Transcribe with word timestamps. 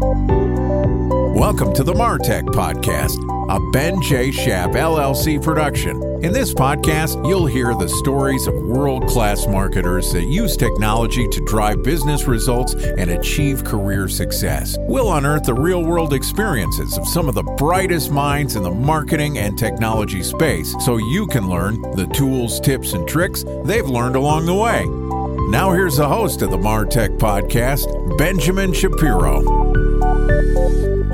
Welcome 0.00 1.74
to 1.74 1.82
the 1.82 1.92
Martech 1.92 2.44
Podcast, 2.44 3.18
a 3.50 3.70
Ben 3.72 4.00
J. 4.00 4.30
Shap 4.30 4.70
LLC 4.70 5.42
production. 5.42 6.00
In 6.22 6.32
this 6.32 6.54
podcast, 6.54 7.26
you'll 7.28 7.46
hear 7.46 7.74
the 7.74 7.88
stories 7.88 8.46
of 8.46 8.54
world 8.54 9.08
class 9.08 9.48
marketers 9.48 10.12
that 10.12 10.26
use 10.26 10.56
technology 10.56 11.26
to 11.26 11.44
drive 11.46 11.82
business 11.82 12.28
results 12.28 12.74
and 12.74 13.10
achieve 13.10 13.64
career 13.64 14.06
success. 14.08 14.76
We'll 14.82 15.12
unearth 15.12 15.42
the 15.42 15.54
real 15.54 15.82
world 15.82 16.12
experiences 16.12 16.96
of 16.96 17.08
some 17.08 17.28
of 17.28 17.34
the 17.34 17.42
brightest 17.42 18.12
minds 18.12 18.54
in 18.54 18.62
the 18.62 18.70
marketing 18.70 19.38
and 19.38 19.58
technology 19.58 20.22
space 20.22 20.76
so 20.84 20.98
you 20.98 21.26
can 21.26 21.48
learn 21.48 21.82
the 21.96 22.06
tools, 22.14 22.60
tips, 22.60 22.92
and 22.92 23.08
tricks 23.08 23.44
they've 23.64 23.88
learned 23.88 24.14
along 24.14 24.46
the 24.46 24.54
way. 24.54 25.07
Now, 25.50 25.72
here's 25.72 25.96
the 25.96 26.06
host 26.06 26.42
of 26.42 26.50
the 26.50 26.58
Martech 26.58 27.16
Podcast, 27.16 28.18
Benjamin 28.18 28.74
Shapiro. 28.74 29.40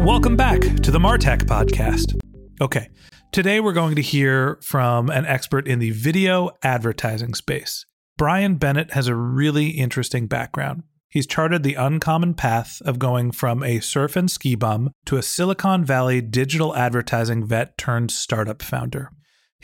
Welcome 0.05 0.35
back 0.35 0.61
to 0.61 0.91
the 0.91 0.99
Martech 0.99 1.45
podcast. 1.45 2.19
Okay, 2.61 2.89
today 3.31 3.61
we're 3.61 3.73
going 3.73 3.95
to 3.95 4.03
hear 4.03 4.59
from 4.61 5.09
an 5.09 5.25
expert 5.25 5.69
in 5.69 5.79
the 5.79 5.93
video 5.93 6.51
advertising 6.65 7.35
space. 7.35 7.87
Brian 8.19 8.57
Bennett 8.57 8.95
has 8.95 9.07
a 9.07 9.15
really 9.15 9.69
interesting 9.69 10.27
background. 10.27 10.83
He's 11.09 11.29
charted 11.29 11.63
the 11.63 11.77
uncommon 11.77 12.35
path 12.35 12.83
of 12.85 12.99
going 12.99 13.31
from 13.31 13.63
a 13.63 13.79
surf 13.79 14.17
and 14.17 14.29
ski 14.29 14.57
bum 14.57 14.91
to 15.05 15.17
a 15.17 15.23
Silicon 15.23 15.85
Valley 15.85 16.21
digital 16.21 16.75
advertising 16.75 17.47
vet 17.47 17.79
turned 17.79 18.11
startup 18.11 18.63
founder. 18.63 19.13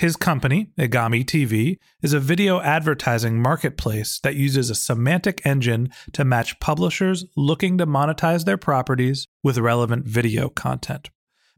His 0.01 0.17
company, 0.17 0.71
Egami 0.79 1.27
TV, 1.27 1.77
is 2.01 2.15
a 2.15 2.21
video 2.21 2.59
advertising 2.63 3.39
marketplace 3.43 4.19
that 4.21 4.35
uses 4.35 4.71
a 4.71 4.75
semantic 4.75 5.43
engine 5.45 5.91
to 6.15 6.25
match 6.25 6.59
publishers 6.59 7.27
looking 7.37 7.77
to 7.77 7.87
monetize 7.87 8.47
their 8.47 8.57
properties 8.57 9.29
with 9.43 9.59
relevant 9.59 10.07
video 10.07 10.49
content. 10.49 11.11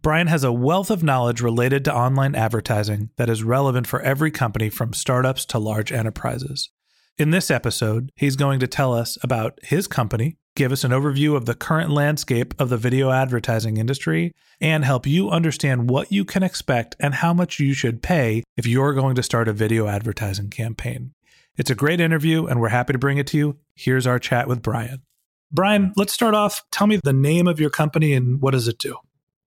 Brian 0.03 0.27
has 0.27 0.43
a 0.43 0.53
wealth 0.53 0.91
of 0.91 1.05
knowledge 1.05 1.41
related 1.41 1.85
to 1.85 1.95
online 1.95 2.35
advertising 2.35 3.11
that 3.17 3.31
is 3.31 3.45
relevant 3.45 3.87
for 3.87 4.01
every 4.01 4.33
company 4.33 4.69
from 4.69 4.93
startups 4.93 5.45
to 5.45 5.61
large 5.61 5.93
enterprises. 5.93 6.69
In 7.17 7.31
this 7.31 7.49
episode, 7.49 8.11
he's 8.17 8.35
going 8.35 8.59
to 8.59 8.67
tell 8.67 8.93
us 8.93 9.17
about 9.23 9.61
his 9.63 9.87
company, 9.87 10.37
give 10.55 10.73
us 10.73 10.85
an 10.85 10.91
overview 10.91 11.37
of 11.37 11.47
the 11.47 11.55
current 11.55 11.91
landscape 11.91 12.55
of 12.61 12.69
the 12.69 12.77
video 12.77 13.11
advertising 13.11 13.77
industry, 13.77 14.33
and 14.61 14.85
help 14.85 15.07
you 15.07 15.31
understand 15.31 15.91
what 15.91 16.13
you 16.13 16.25
can 16.25 16.43
expect 16.43 16.95
and 17.01 17.15
how 17.15 17.33
much 17.33 17.59
you 17.59 17.75
should 17.75 18.03
pay 18.03 18.43
if 18.57 18.67
you're 18.67 18.95
going 18.95 19.15
to 19.15 19.23
start 19.23 19.49
a 19.49 19.53
video 19.53 19.87
advertising 19.89 20.51
campaign. 20.51 21.13
It's 21.57 21.71
a 21.71 21.75
great 21.75 22.01
interview, 22.01 22.47
and 22.47 22.61
we're 22.61 22.69
happy 22.69 22.93
to 22.93 22.99
bring 22.99 23.19
it 23.19 23.27
to 23.29 23.37
you. 23.37 23.59
Here's 23.75 24.07
our 24.07 24.19
chat 24.19 24.49
with 24.49 24.63
Brian. 24.63 25.03
Brian, 25.51 25.93
let's 25.97 26.15
start 26.15 26.35
off. 26.35 26.63
Tell 26.71 26.87
me 26.87 26.99
the 27.05 27.13
name 27.13 27.47
of 27.47 27.61
your 27.61 27.69
company 27.69 28.15
and 28.15 28.41
what 28.41 28.53
does 28.53 28.69
it 28.69 28.79
do? 28.79 28.97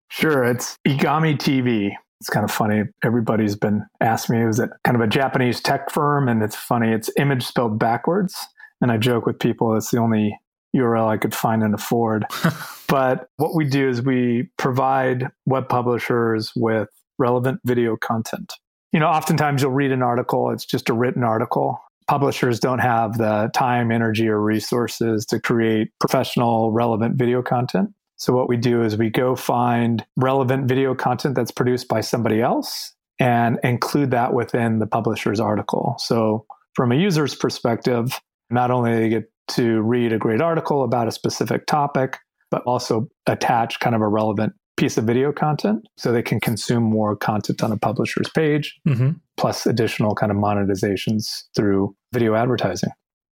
Sure, 0.08 0.44
it's 0.44 0.76
Egami 0.86 1.36
TV. 1.36 1.90
It's 2.20 2.30
kind 2.30 2.44
of 2.44 2.50
funny. 2.50 2.84
Everybody's 3.04 3.56
been 3.56 3.84
asking 4.00 4.38
me, 4.38 4.48
is 4.48 4.60
it 4.60 4.70
kind 4.84 4.94
of 4.94 5.00
a 5.00 5.08
Japanese 5.08 5.60
tech 5.60 5.90
firm? 5.90 6.28
And 6.28 6.42
it's 6.42 6.54
funny, 6.54 6.92
it's 6.92 7.10
image 7.18 7.44
spelled 7.44 7.80
backwards. 7.80 8.36
And 8.80 8.92
I 8.92 8.98
joke 8.98 9.26
with 9.26 9.40
people, 9.40 9.76
it's 9.76 9.90
the 9.90 9.98
only 9.98 10.38
URL 10.76 11.08
I 11.08 11.16
could 11.16 11.34
find 11.34 11.62
and 11.62 11.74
afford. 11.74 12.24
but 12.88 13.28
what 13.36 13.54
we 13.54 13.64
do 13.64 13.88
is 13.88 14.02
we 14.02 14.48
provide 14.56 15.28
web 15.46 15.68
publishers 15.68 16.52
with 16.54 16.88
relevant 17.18 17.60
video 17.64 17.96
content. 17.96 18.52
You 18.92 19.00
know, 19.00 19.06
oftentimes 19.06 19.62
you'll 19.62 19.72
read 19.72 19.92
an 19.92 20.02
article, 20.02 20.50
it's 20.50 20.64
just 20.64 20.88
a 20.88 20.94
written 20.94 21.24
article. 21.24 21.80
Publishers 22.08 22.60
don't 22.60 22.78
have 22.78 23.18
the 23.18 23.50
time, 23.52 23.90
energy, 23.90 24.28
or 24.28 24.40
resources 24.40 25.26
to 25.26 25.40
create 25.40 25.88
professional, 25.98 26.70
relevant 26.70 27.16
video 27.16 27.42
content. 27.42 27.90
So, 28.16 28.32
what 28.32 28.48
we 28.48 28.56
do 28.56 28.82
is 28.82 28.96
we 28.96 29.10
go 29.10 29.34
find 29.34 30.06
relevant 30.16 30.68
video 30.68 30.94
content 30.94 31.34
that's 31.34 31.50
produced 31.50 31.88
by 31.88 32.00
somebody 32.00 32.40
else 32.40 32.94
and 33.18 33.58
include 33.64 34.12
that 34.12 34.32
within 34.34 34.78
the 34.78 34.86
publisher's 34.86 35.40
article. 35.40 35.96
So, 35.98 36.46
from 36.74 36.92
a 36.92 36.94
user's 36.94 37.34
perspective, 37.34 38.20
not 38.50 38.70
only 38.70 38.94
they 38.94 39.08
get 39.08 39.30
to 39.48 39.80
read 39.82 40.12
a 40.12 40.18
great 40.18 40.40
article 40.40 40.82
about 40.82 41.08
a 41.08 41.12
specific 41.12 41.66
topic, 41.66 42.18
but 42.50 42.62
also 42.62 43.08
attach 43.26 43.80
kind 43.80 43.94
of 43.94 44.02
a 44.02 44.08
relevant 44.08 44.52
piece 44.76 44.98
of 44.98 45.04
video 45.04 45.32
content 45.32 45.86
so 45.96 46.12
they 46.12 46.22
can 46.22 46.38
consume 46.40 46.82
more 46.82 47.16
content 47.16 47.62
on 47.62 47.72
a 47.72 47.76
publisher's 47.76 48.28
page, 48.30 48.78
mm-hmm. 48.86 49.12
plus 49.36 49.66
additional 49.66 50.14
kind 50.14 50.30
of 50.30 50.38
monetizations 50.38 51.44
through 51.54 51.94
video 52.12 52.34
advertising. 52.34 52.90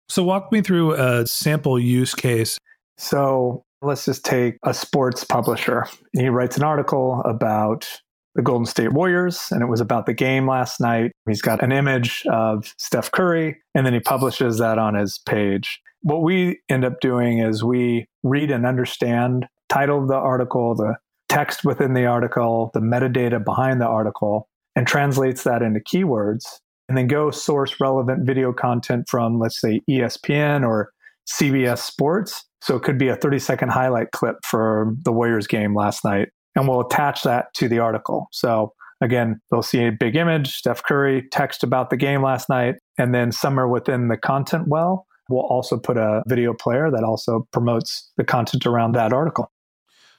So, 0.08 0.22
walk 0.22 0.52
me 0.52 0.60
through 0.60 0.94
a 0.94 1.26
sample 1.26 1.78
use 1.78 2.14
case. 2.14 2.58
So, 2.98 3.64
let's 3.80 4.04
just 4.04 4.24
take 4.24 4.56
a 4.62 4.72
sports 4.72 5.24
publisher. 5.24 5.86
He 6.12 6.28
writes 6.28 6.56
an 6.56 6.62
article 6.62 7.22
about 7.24 7.88
the 8.34 8.42
Golden 8.42 8.66
State 8.66 8.92
Warriors, 8.92 9.48
and 9.50 9.62
it 9.62 9.66
was 9.66 9.80
about 9.80 10.06
the 10.06 10.14
game 10.14 10.48
last 10.48 10.80
night. 10.80 11.12
He's 11.26 11.42
got 11.42 11.62
an 11.62 11.72
image 11.72 12.24
of 12.30 12.72
Steph 12.78 13.10
Curry, 13.10 13.58
and 13.74 13.84
then 13.84 13.92
he 13.92 14.00
publishes 14.00 14.58
that 14.58 14.78
on 14.78 14.94
his 14.94 15.18
page. 15.18 15.80
What 16.02 16.22
we 16.22 16.60
end 16.68 16.84
up 16.84 17.00
doing 17.00 17.38
is 17.38 17.62
we 17.62 18.06
read 18.22 18.50
and 18.50 18.66
understand 18.66 19.46
title 19.68 20.02
of 20.02 20.08
the 20.08 20.14
article, 20.14 20.74
the 20.74 20.96
text 21.28 21.64
within 21.64 21.94
the 21.94 22.06
article, 22.06 22.70
the 22.74 22.80
metadata 22.80 23.42
behind 23.42 23.80
the 23.80 23.86
article, 23.86 24.48
and 24.76 24.86
translates 24.86 25.44
that 25.44 25.62
into 25.62 25.80
keywords, 25.80 26.42
and 26.88 26.98
then 26.98 27.06
go 27.06 27.30
source 27.30 27.80
relevant 27.80 28.26
video 28.26 28.52
content 28.52 29.06
from, 29.08 29.38
let's 29.38 29.60
say, 29.60 29.80
ESPN 29.88 30.66
or 30.66 30.92
CBS 31.30 31.78
Sports. 31.78 32.44
So 32.60 32.76
it 32.76 32.82
could 32.82 32.98
be 32.98 33.08
a 33.08 33.16
30 33.16 33.38
second 33.38 33.70
highlight 33.70 34.10
clip 34.10 34.36
for 34.44 34.94
the 35.04 35.12
Warriors 35.12 35.46
game 35.46 35.74
last 35.74 36.04
night, 36.04 36.28
and 36.54 36.68
we'll 36.68 36.80
attach 36.80 37.22
that 37.22 37.46
to 37.54 37.68
the 37.68 37.78
article. 37.78 38.28
So 38.32 38.72
again, 39.00 39.40
they'll 39.50 39.62
see 39.62 39.86
a 39.86 39.92
big 39.92 40.16
image, 40.16 40.54
Steph 40.54 40.82
Curry, 40.82 41.28
text 41.30 41.62
about 41.62 41.90
the 41.90 41.96
game 41.96 42.22
last 42.22 42.48
night, 42.48 42.76
and 42.98 43.14
then 43.14 43.32
somewhere 43.32 43.68
within 43.68 44.08
the 44.08 44.16
content 44.16 44.68
well, 44.68 45.06
we'll 45.32 45.42
also 45.42 45.78
put 45.78 45.96
a 45.96 46.22
video 46.26 46.54
player 46.54 46.90
that 46.90 47.02
also 47.02 47.48
promotes 47.52 48.10
the 48.16 48.24
content 48.24 48.66
around 48.66 48.92
that 48.92 49.12
article. 49.12 49.50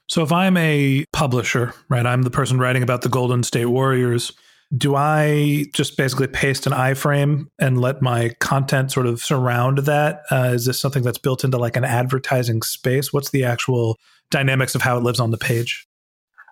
So 0.08 0.22
if 0.24 0.32
I'm 0.32 0.58
a 0.58 1.06
publisher, 1.14 1.74
right, 1.90 2.06
I'm 2.06 2.24
the 2.24 2.30
person 2.30 2.60
writing 2.60 2.84
about 2.84 3.04
the 3.04 3.10
Golden 3.10 3.44
State 3.44 3.68
Warriors, 3.68 4.34
do 4.76 4.96
I 4.96 5.66
just 5.74 5.98
basically 5.98 6.28
paste 6.28 6.66
an 6.66 6.74
iframe 6.74 7.46
and 7.60 7.80
let 7.80 8.02
my 8.02 8.30
content 8.40 8.92
sort 8.92 9.06
of 9.06 9.22
surround 9.24 9.80
that? 9.80 10.24
Uh, 10.32 10.52
is 10.54 10.66
this 10.66 10.80
something 10.80 11.04
that's 11.04 11.18
built 11.18 11.44
into 11.44 11.58
like 11.58 11.78
an 11.78 11.86
advertising 11.86 12.62
space? 12.64 13.14
What's 13.14 13.30
the 13.30 13.44
actual 13.44 13.98
dynamics 14.32 14.74
of 14.76 14.82
how 14.82 14.98
it 14.98 15.04
lives 15.04 15.20
on 15.20 15.32
the 15.32 15.38
page? 15.38 15.88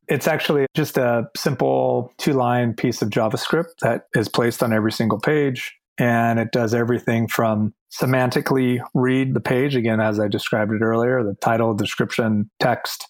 It's 0.08 0.28
actually 0.28 0.68
just 0.76 0.98
a 0.98 1.30
simple 1.36 2.14
two 2.18 2.34
line 2.34 2.74
piece 2.74 3.02
of 3.02 3.10
JavaScript 3.10 3.78
that 3.82 4.08
is 4.16 4.28
placed 4.28 4.62
on 4.62 4.74
every 4.74 4.92
single 4.92 5.20
page 5.20 5.74
and 6.02 6.40
it 6.40 6.52
does 6.52 6.74
everything 6.74 7.28
from 7.28 7.76
semantically 7.94 8.80
read 8.96 9.36
the 9.36 9.40
page 9.40 9.76
again 9.76 10.00
as 10.00 10.20
i 10.20 10.28
described 10.28 10.72
it 10.74 10.82
earlier 10.82 11.24
the 11.24 11.36
title 11.36 11.74
description 11.74 12.50
text. 12.60 13.08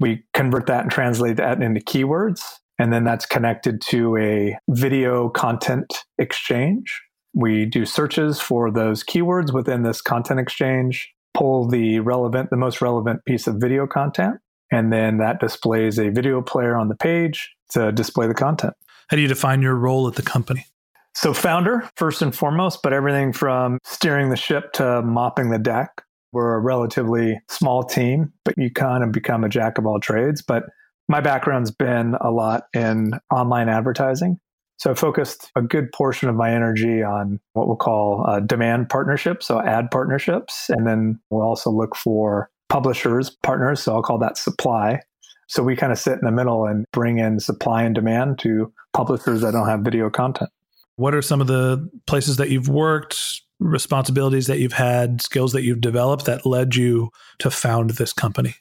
We 0.00 0.24
convert 0.34 0.66
that 0.66 0.82
and 0.82 0.90
translate 0.90 1.36
that 1.36 1.62
into 1.62 1.80
keywords. 1.80 2.42
And 2.78 2.92
then 2.92 3.04
that's 3.04 3.26
connected 3.26 3.80
to 3.82 4.16
a 4.16 4.58
video 4.68 5.28
content 5.28 5.86
exchange. 6.18 7.00
We 7.32 7.64
do 7.64 7.86
searches 7.86 8.40
for 8.40 8.72
those 8.72 9.04
keywords 9.04 9.52
within 9.52 9.82
this 9.82 10.02
content 10.02 10.40
exchange 10.40 11.10
pull 11.32 11.66
the 11.66 11.98
relevant 12.00 12.50
the 12.50 12.56
most 12.56 12.80
relevant 12.80 13.24
piece 13.24 13.48
of 13.48 13.56
video 13.56 13.88
content 13.88 14.36
and 14.70 14.92
then 14.92 15.18
that 15.18 15.40
displays 15.40 15.98
a 15.98 16.10
video 16.10 16.40
player 16.40 16.76
on 16.76 16.88
the 16.88 16.94
page 16.94 17.50
to 17.70 17.90
display 17.90 18.26
the 18.26 18.34
content. 18.34 18.74
How 19.08 19.16
do 19.16 19.22
you 19.22 19.28
define 19.28 19.62
your 19.62 19.74
role 19.74 20.06
at 20.06 20.14
the 20.14 20.22
company 20.22 20.66
So, 21.14 21.32
founder, 21.32 21.88
first 21.96 22.22
and 22.22 22.34
foremost, 22.34 22.80
but 22.82 22.92
everything 22.92 23.32
from 23.32 23.78
steering 23.84 24.30
the 24.30 24.36
ship 24.36 24.72
to 24.74 25.02
mopping 25.02 25.50
the 25.50 25.58
deck. 25.58 26.02
We're 26.32 26.54
a 26.54 26.60
relatively 26.60 27.40
small 27.48 27.84
team, 27.84 28.32
but 28.44 28.54
you 28.58 28.70
kind 28.70 29.04
of 29.04 29.12
become 29.12 29.44
a 29.44 29.48
jack 29.48 29.78
of 29.78 29.86
all 29.86 30.00
trades. 30.00 30.42
But 30.42 30.64
my 31.08 31.20
background's 31.20 31.70
been 31.70 32.16
a 32.20 32.30
lot 32.30 32.64
in 32.74 33.12
online 33.32 33.68
advertising. 33.68 34.40
So 34.76 34.90
I 34.90 34.94
focused 34.94 35.52
a 35.54 35.62
good 35.62 35.92
portion 35.92 36.28
of 36.28 36.34
my 36.34 36.52
energy 36.52 37.02
on 37.02 37.38
what 37.52 37.68
we'll 37.68 37.76
call 37.76 38.24
uh, 38.26 38.40
demand 38.40 38.88
partnerships, 38.88 39.46
so 39.46 39.60
ad 39.60 39.90
partnerships. 39.92 40.68
And 40.68 40.86
then 40.86 41.20
we'll 41.30 41.46
also 41.46 41.70
look 41.70 41.94
for 41.94 42.50
publishers, 42.68 43.30
partners. 43.44 43.80
So 43.80 43.94
I'll 43.94 44.02
call 44.02 44.18
that 44.18 44.36
supply. 44.36 45.00
So 45.46 45.62
we 45.62 45.76
kind 45.76 45.92
of 45.92 45.98
sit 45.98 46.14
in 46.14 46.24
the 46.24 46.32
middle 46.32 46.66
and 46.66 46.86
bring 46.92 47.18
in 47.18 47.38
supply 47.38 47.84
and 47.84 47.94
demand 47.94 48.40
to 48.40 48.72
publishers 48.92 49.42
that 49.42 49.52
don't 49.52 49.68
have 49.68 49.80
video 49.80 50.10
content. 50.10 50.50
What 50.96 51.14
are 51.14 51.22
some 51.22 51.40
of 51.40 51.46
the 51.46 51.88
places 52.06 52.36
that 52.36 52.50
you've 52.50 52.68
worked, 52.68 53.42
responsibilities 53.58 54.46
that 54.46 54.58
you've 54.58 54.74
had, 54.74 55.20
skills 55.20 55.52
that 55.52 55.62
you've 55.62 55.80
developed 55.80 56.26
that 56.26 56.46
led 56.46 56.76
you 56.76 57.10
to 57.40 57.50
found 57.50 57.90
this 57.90 58.12
company? 58.12 58.54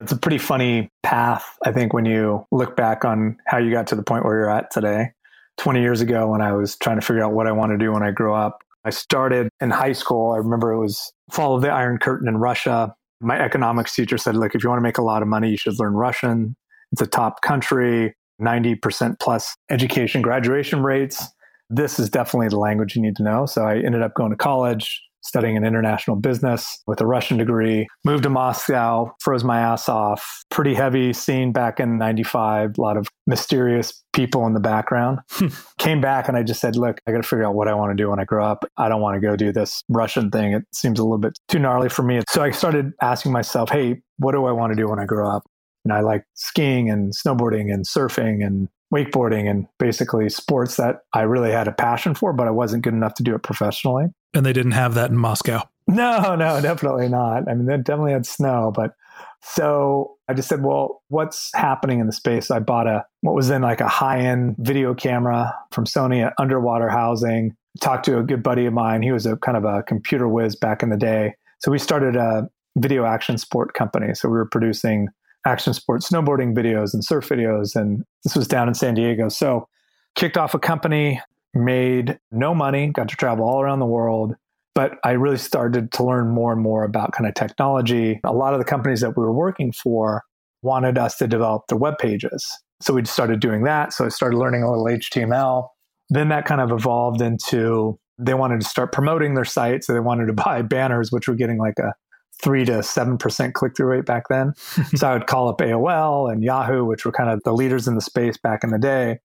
It's 0.00 0.12
a 0.12 0.16
pretty 0.16 0.38
funny 0.38 0.88
path, 1.02 1.58
I 1.64 1.72
think, 1.72 1.92
when 1.92 2.06
you 2.06 2.46
look 2.50 2.76
back 2.76 3.04
on 3.04 3.36
how 3.46 3.58
you 3.58 3.70
got 3.70 3.86
to 3.88 3.94
the 3.94 4.02
point 4.02 4.24
where 4.24 4.38
you're 4.38 4.50
at 4.50 4.70
today. 4.70 5.12
20 5.58 5.82
years 5.82 6.00
ago, 6.00 6.26
when 6.28 6.40
I 6.40 6.52
was 6.52 6.76
trying 6.76 6.98
to 6.98 7.06
figure 7.06 7.22
out 7.22 7.32
what 7.32 7.46
I 7.46 7.52
want 7.52 7.72
to 7.72 7.78
do 7.78 7.92
when 7.92 8.02
I 8.02 8.10
grew 8.10 8.32
up, 8.32 8.62
I 8.86 8.90
started 8.90 9.50
in 9.60 9.70
high 9.70 9.92
school. 9.92 10.32
I 10.32 10.38
remember 10.38 10.72
it 10.72 10.80
was 10.80 11.12
fall 11.30 11.54
of 11.54 11.60
the 11.60 11.68
Iron 11.68 11.98
Curtain 11.98 12.28
in 12.28 12.38
Russia. 12.38 12.94
My 13.20 13.38
economics 13.38 13.94
teacher 13.94 14.16
said, 14.16 14.36
Look, 14.36 14.54
if 14.54 14.64
you 14.64 14.70
want 14.70 14.78
to 14.78 14.82
make 14.82 14.96
a 14.96 15.02
lot 15.02 15.20
of 15.20 15.28
money, 15.28 15.50
you 15.50 15.58
should 15.58 15.78
learn 15.78 15.92
Russian. 15.92 16.56
It's 16.92 17.02
a 17.02 17.06
top 17.06 17.42
country, 17.42 18.14
90% 18.40 19.20
plus 19.20 19.54
education 19.68 20.22
graduation 20.22 20.82
rates 20.82 21.28
this 21.70 21.98
is 21.98 22.10
definitely 22.10 22.48
the 22.48 22.58
language 22.58 22.96
you 22.96 23.02
need 23.02 23.16
to 23.16 23.22
know. 23.22 23.46
So 23.46 23.64
I 23.64 23.78
ended 23.78 24.02
up 24.02 24.14
going 24.14 24.30
to 24.30 24.36
college, 24.36 25.00
studying 25.22 25.56
an 25.56 25.64
international 25.64 26.16
business 26.16 26.82
with 26.86 27.00
a 27.00 27.06
Russian 27.06 27.38
degree, 27.38 27.86
moved 28.04 28.24
to 28.24 28.30
Moscow, 28.30 29.14
froze 29.20 29.44
my 29.44 29.60
ass 29.60 29.88
off. 29.88 30.44
Pretty 30.50 30.74
heavy 30.74 31.12
scene 31.12 31.52
back 31.52 31.78
in 31.78 31.98
95, 31.98 32.76
a 32.76 32.80
lot 32.80 32.96
of 32.96 33.06
mysterious 33.26 34.02
people 34.12 34.46
in 34.46 34.54
the 34.54 34.60
background. 34.60 35.18
Hmm. 35.40 35.46
Came 35.78 36.00
back 36.02 36.28
and 36.28 36.36
I 36.36 36.42
just 36.42 36.60
said, 36.60 36.76
look, 36.76 37.00
I 37.06 37.12
got 37.12 37.18
to 37.18 37.22
figure 37.22 37.46
out 37.46 37.54
what 37.54 37.66
I 37.66 37.72
want 37.72 37.96
to 37.96 38.02
do 38.02 38.10
when 38.10 38.18
I 38.18 38.24
grow 38.24 38.44
up. 38.44 38.66
I 38.76 38.90
don't 38.90 39.00
want 39.00 39.14
to 39.14 39.26
go 39.26 39.36
do 39.36 39.52
this 39.52 39.82
Russian 39.88 40.30
thing. 40.30 40.52
It 40.52 40.64
seems 40.74 40.98
a 40.98 41.02
little 41.02 41.16
bit 41.16 41.38
too 41.48 41.58
gnarly 41.58 41.88
for 41.88 42.02
me. 42.02 42.20
So 42.28 42.42
I 42.42 42.50
started 42.50 42.92
asking 43.00 43.32
myself, 43.32 43.70
hey, 43.70 44.02
what 44.18 44.32
do 44.32 44.44
I 44.44 44.52
want 44.52 44.72
to 44.72 44.76
do 44.76 44.86
when 44.88 44.98
I 44.98 45.06
grow 45.06 45.30
up? 45.30 45.44
And 45.86 45.94
I 45.94 46.00
like 46.00 46.24
skiing 46.34 46.90
and 46.90 47.14
snowboarding 47.14 47.72
and 47.72 47.86
surfing 47.86 48.44
and 48.44 48.68
wakeboarding 48.92 49.48
and 49.48 49.66
basically 49.78 50.28
sports 50.28 50.76
that 50.76 51.02
I 51.12 51.22
really 51.22 51.50
had 51.50 51.68
a 51.68 51.72
passion 51.72 52.14
for, 52.14 52.32
but 52.32 52.46
I 52.46 52.50
wasn't 52.50 52.82
good 52.82 52.94
enough 52.94 53.14
to 53.14 53.22
do 53.22 53.34
it 53.34 53.42
professionally. 53.42 54.06
And 54.34 54.44
they 54.44 54.52
didn't 54.52 54.72
have 54.72 54.94
that 54.94 55.10
in 55.10 55.16
Moscow. 55.16 55.62
No, 55.86 56.36
no, 56.36 56.60
definitely 56.60 57.08
not. 57.08 57.48
I 57.48 57.54
mean, 57.54 57.66
they 57.66 57.76
definitely 57.76 58.12
had 58.12 58.26
snow, 58.26 58.72
but 58.74 58.94
so 59.42 60.16
I 60.28 60.34
just 60.34 60.48
said, 60.48 60.62
well, 60.62 61.02
what's 61.08 61.50
happening 61.54 62.00
in 62.00 62.06
the 62.06 62.12
space? 62.12 62.50
I 62.50 62.58
bought 62.58 62.86
a, 62.86 63.04
what 63.22 63.34
was 63.34 63.48
then 63.48 63.62
like 63.62 63.80
a 63.80 63.88
high 63.88 64.20
end 64.20 64.56
video 64.58 64.94
camera 64.94 65.54
from 65.72 65.84
Sony 65.84 66.24
at 66.24 66.34
underwater 66.38 66.88
housing. 66.88 67.56
Talked 67.80 68.04
to 68.06 68.18
a 68.18 68.22
good 68.22 68.42
buddy 68.42 68.66
of 68.66 68.72
mine. 68.72 69.02
He 69.02 69.12
was 69.12 69.26
a 69.26 69.36
kind 69.36 69.56
of 69.56 69.64
a 69.64 69.82
computer 69.82 70.28
whiz 70.28 70.56
back 70.56 70.82
in 70.82 70.90
the 70.90 70.96
day. 70.96 71.34
So 71.60 71.70
we 71.70 71.78
started 71.78 72.16
a 72.16 72.48
video 72.76 73.04
action 73.04 73.38
sport 73.38 73.74
company. 73.74 74.14
So 74.14 74.28
we 74.28 74.34
were 74.34 74.46
producing 74.46 75.08
action 75.46 75.74
sports 75.74 76.10
snowboarding 76.10 76.54
videos 76.54 76.92
and 76.92 77.04
surf 77.04 77.28
videos. 77.28 77.74
And 77.74 78.04
this 78.24 78.36
was 78.36 78.48
down 78.48 78.68
in 78.68 78.74
San 78.74 78.94
Diego. 78.94 79.28
So 79.28 79.68
kicked 80.16 80.36
off 80.36 80.54
a 80.54 80.58
company, 80.58 81.20
made 81.54 82.18
no 82.30 82.54
money, 82.54 82.88
got 82.88 83.08
to 83.08 83.16
travel 83.16 83.44
all 83.44 83.60
around 83.60 83.80
the 83.80 83.86
world. 83.86 84.34
But 84.74 84.98
I 85.04 85.12
really 85.12 85.38
started 85.38 85.92
to 85.92 86.04
learn 86.04 86.28
more 86.28 86.52
and 86.52 86.62
more 86.62 86.84
about 86.84 87.12
kind 87.12 87.26
of 87.28 87.34
technology. 87.34 88.20
A 88.24 88.32
lot 88.32 88.54
of 88.54 88.60
the 88.60 88.64
companies 88.64 89.00
that 89.00 89.16
we 89.16 89.22
were 89.24 89.32
working 89.32 89.72
for 89.72 90.22
wanted 90.62 90.98
us 90.98 91.16
to 91.18 91.26
develop 91.26 91.64
their 91.68 91.78
web 91.78 91.98
pages. 91.98 92.46
So 92.80 92.94
we 92.94 93.04
started 93.04 93.40
doing 93.40 93.64
that. 93.64 93.92
So 93.92 94.04
I 94.04 94.08
started 94.08 94.36
learning 94.38 94.62
a 94.62 94.70
little 94.70 94.84
HTML. 94.84 95.68
Then 96.08 96.28
that 96.28 96.44
kind 96.44 96.60
of 96.60 96.70
evolved 96.70 97.20
into 97.20 97.98
they 98.20 98.34
wanted 98.34 98.60
to 98.60 98.68
start 98.68 98.92
promoting 98.92 99.34
their 99.34 99.44
site. 99.44 99.82
So 99.82 99.92
they 99.92 100.00
wanted 100.00 100.26
to 100.26 100.32
buy 100.44 100.62
banners, 100.62 101.10
which 101.10 101.26
were 101.26 101.34
getting 101.34 101.58
like 101.58 101.78
a 101.78 101.94
three 102.42 102.64
to 102.64 102.82
seven 102.82 103.18
percent 103.18 103.54
click 103.54 103.76
through 103.76 103.86
rate 103.86 104.06
back 104.06 104.24
then. 104.28 104.54
so 104.94 105.08
I 105.08 105.12
would 105.12 105.26
call 105.26 105.48
up 105.48 105.58
AOL 105.58 106.32
and 106.32 106.42
Yahoo, 106.42 106.84
which 106.84 107.04
were 107.04 107.12
kind 107.12 107.30
of 107.30 107.42
the 107.44 107.52
leaders 107.52 107.88
in 107.88 107.94
the 107.94 108.00
space 108.00 108.36
back 108.36 108.64
in 108.64 108.70
the 108.70 108.78
day, 108.78 109.18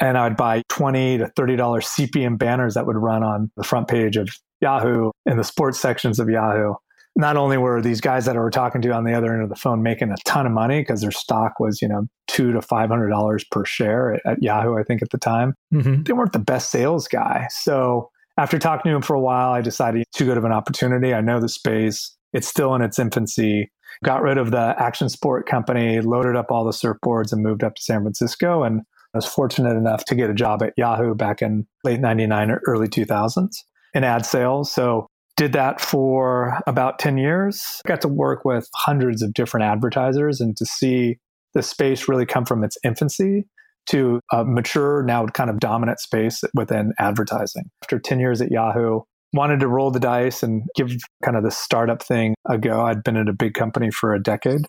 and 0.00 0.18
I'd 0.18 0.36
buy 0.36 0.62
twenty 0.68 1.18
to 1.18 1.28
thirty 1.28 1.56
dollars 1.56 1.86
CPM 1.86 2.38
banners 2.38 2.74
that 2.74 2.86
would 2.86 2.96
run 2.96 3.22
on 3.22 3.50
the 3.56 3.64
front 3.64 3.88
page 3.88 4.16
of 4.16 4.28
Yahoo 4.60 5.10
in 5.26 5.36
the 5.36 5.44
sports 5.44 5.78
sections 5.78 6.18
of 6.18 6.28
Yahoo. 6.28 6.74
Not 7.16 7.36
only 7.36 7.56
were 7.58 7.80
these 7.80 8.00
guys 8.00 8.24
that 8.24 8.36
I 8.36 8.40
were 8.40 8.50
talking 8.50 8.82
to 8.82 8.90
on 8.90 9.04
the 9.04 9.14
other 9.14 9.32
end 9.32 9.42
of 9.42 9.48
the 9.48 9.54
phone 9.54 9.84
making 9.84 10.10
a 10.10 10.16
ton 10.24 10.46
of 10.46 10.52
money 10.52 10.80
because 10.80 11.00
their 11.00 11.12
stock 11.12 11.60
was, 11.60 11.80
you 11.80 11.86
know, 11.86 12.06
two 12.26 12.52
to 12.52 12.60
five 12.60 12.88
hundred 12.88 13.10
dollars 13.10 13.44
per 13.50 13.64
share 13.64 14.14
at, 14.14 14.20
at, 14.26 14.42
Yahoo, 14.42 14.76
I 14.76 14.82
think 14.82 15.00
at 15.00 15.10
the 15.10 15.18
time. 15.18 15.54
Mm-hmm. 15.72 16.02
They 16.02 16.12
weren't 16.12 16.32
the 16.32 16.40
best 16.40 16.70
sales 16.70 17.06
guy. 17.06 17.46
So 17.50 18.10
after 18.36 18.58
talking 18.58 18.90
to 18.90 18.96
him 18.96 19.02
for 19.02 19.14
a 19.14 19.20
while, 19.20 19.52
I 19.52 19.60
decided 19.60 20.04
too 20.12 20.24
good 20.24 20.36
of 20.36 20.44
an 20.44 20.52
opportunity. 20.52 21.14
I 21.14 21.20
know 21.20 21.40
the 21.40 21.48
space. 21.48 22.16
It's 22.34 22.48
still 22.48 22.74
in 22.74 22.82
its 22.82 22.98
infancy. 22.98 23.70
Got 24.04 24.22
rid 24.22 24.36
of 24.36 24.50
the 24.50 24.74
action 24.78 25.08
sport 25.08 25.48
company, 25.48 26.00
loaded 26.00 26.36
up 26.36 26.50
all 26.50 26.64
the 26.64 26.72
surfboards, 26.72 27.32
and 27.32 27.42
moved 27.42 27.64
up 27.64 27.76
to 27.76 27.82
San 27.82 28.02
Francisco. 28.02 28.62
And 28.64 28.82
I 29.14 29.18
was 29.18 29.26
fortunate 29.26 29.76
enough 29.76 30.04
to 30.06 30.14
get 30.14 30.28
a 30.28 30.34
job 30.34 30.62
at 30.62 30.74
Yahoo 30.76 31.14
back 31.14 31.40
in 31.40 31.66
late 31.84 32.00
99 32.00 32.50
or 32.50 32.60
early 32.66 32.88
2000s 32.88 33.48
in 33.94 34.04
ad 34.04 34.26
sales. 34.26 34.70
So 34.72 35.06
did 35.36 35.52
that 35.52 35.80
for 35.80 36.60
about 36.66 36.98
10 36.98 37.16
years. 37.18 37.80
Got 37.86 38.00
to 38.02 38.08
work 38.08 38.44
with 38.44 38.68
hundreds 38.74 39.22
of 39.22 39.32
different 39.32 39.64
advertisers 39.64 40.40
and 40.40 40.56
to 40.56 40.66
see 40.66 41.18
the 41.54 41.62
space 41.62 42.08
really 42.08 42.26
come 42.26 42.44
from 42.44 42.64
its 42.64 42.76
infancy 42.84 43.46
to 43.86 44.20
a 44.32 44.44
mature, 44.44 45.02
now 45.02 45.26
kind 45.26 45.50
of 45.50 45.60
dominant 45.60 46.00
space 46.00 46.42
within 46.54 46.92
advertising. 46.98 47.70
After 47.82 47.98
10 47.98 48.18
years 48.18 48.40
at 48.40 48.50
Yahoo, 48.50 49.00
wanted 49.34 49.60
to 49.60 49.68
roll 49.68 49.90
the 49.90 50.00
dice 50.00 50.42
and 50.42 50.62
give 50.76 50.92
kind 51.24 51.36
of 51.36 51.42
the 51.42 51.50
startup 51.50 52.02
thing 52.02 52.34
a 52.48 52.56
go. 52.56 52.82
I'd 52.82 53.02
been 53.02 53.16
at 53.16 53.28
a 53.28 53.32
big 53.32 53.54
company 53.54 53.90
for 53.90 54.14
a 54.14 54.22
decade. 54.22 54.62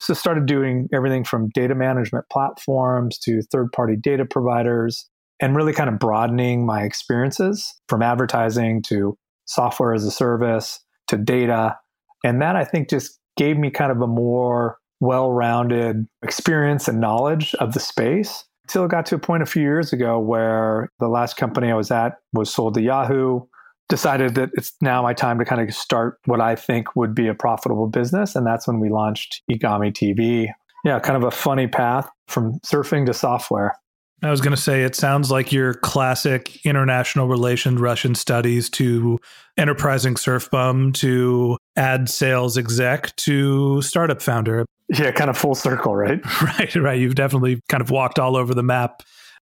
So 0.00 0.12
started 0.12 0.46
doing 0.46 0.88
everything 0.92 1.24
from 1.24 1.50
data 1.50 1.74
management 1.74 2.26
platforms 2.30 3.18
to 3.20 3.42
third 3.42 3.72
party 3.72 3.96
data 3.96 4.24
providers 4.24 5.08
and 5.40 5.56
really 5.56 5.72
kind 5.72 5.88
of 5.88 5.98
broadening 5.98 6.66
my 6.66 6.82
experiences 6.82 7.74
from 7.88 8.02
advertising 8.02 8.82
to 8.82 9.16
software 9.46 9.94
as 9.94 10.04
a 10.04 10.10
service 10.10 10.80
to 11.08 11.16
data. 11.16 11.76
And 12.24 12.42
that 12.42 12.56
I 12.56 12.64
think 12.64 12.90
just 12.90 13.18
gave 13.36 13.56
me 13.56 13.70
kind 13.70 13.92
of 13.92 14.00
a 14.00 14.06
more 14.06 14.78
well 15.00 15.30
rounded 15.30 16.06
experience 16.24 16.88
and 16.88 17.00
knowledge 17.00 17.54
of 17.56 17.72
the 17.72 17.80
space. 17.80 18.44
Until 18.64 18.84
it 18.84 18.90
got 18.90 19.06
to 19.06 19.14
a 19.14 19.18
point 19.18 19.42
a 19.42 19.46
few 19.46 19.62
years 19.62 19.92
ago 19.92 20.18
where 20.18 20.90
the 20.98 21.08
last 21.08 21.36
company 21.36 21.70
I 21.70 21.74
was 21.74 21.90
at 21.90 22.16
was 22.32 22.52
sold 22.52 22.74
to 22.74 22.82
Yahoo 22.82 23.40
decided 23.88 24.34
that 24.34 24.50
it's 24.54 24.72
now 24.80 25.02
my 25.02 25.14
time 25.14 25.38
to 25.38 25.44
kind 25.44 25.66
of 25.66 25.74
start 25.74 26.18
what 26.26 26.40
I 26.40 26.54
think 26.56 26.94
would 26.94 27.14
be 27.14 27.26
a 27.26 27.34
profitable 27.34 27.86
business. 27.86 28.36
And 28.36 28.46
that's 28.46 28.66
when 28.66 28.80
we 28.80 28.90
launched 28.90 29.42
Egami 29.50 29.92
TV. 29.92 30.48
Yeah, 30.84 31.00
kind 31.00 31.16
of 31.16 31.24
a 31.24 31.30
funny 31.30 31.66
path 31.66 32.08
from 32.28 32.60
surfing 32.60 33.06
to 33.06 33.14
software. 33.14 33.74
I 34.22 34.30
was 34.30 34.40
going 34.40 34.54
to 34.54 34.60
say, 34.60 34.82
it 34.82 34.96
sounds 34.96 35.30
like 35.30 35.52
your 35.52 35.74
classic 35.74 36.64
international 36.66 37.28
relations 37.28 37.80
Russian 37.80 38.16
studies 38.16 38.68
to 38.70 39.18
enterprising 39.56 40.16
surf 40.16 40.50
bum 40.50 40.92
to 40.94 41.56
ad 41.76 42.08
sales 42.08 42.58
exec 42.58 43.14
to 43.16 43.80
startup 43.80 44.20
founder. 44.20 44.66
Yeah, 44.88 45.12
kind 45.12 45.30
of 45.30 45.38
full 45.38 45.54
circle, 45.54 45.94
right? 45.94 46.20
right, 46.42 46.74
right. 46.74 46.98
You've 46.98 47.14
definitely 47.14 47.60
kind 47.68 47.80
of 47.80 47.90
walked 47.90 48.18
all 48.18 48.36
over 48.36 48.54
the 48.54 48.62
map. 48.62 49.02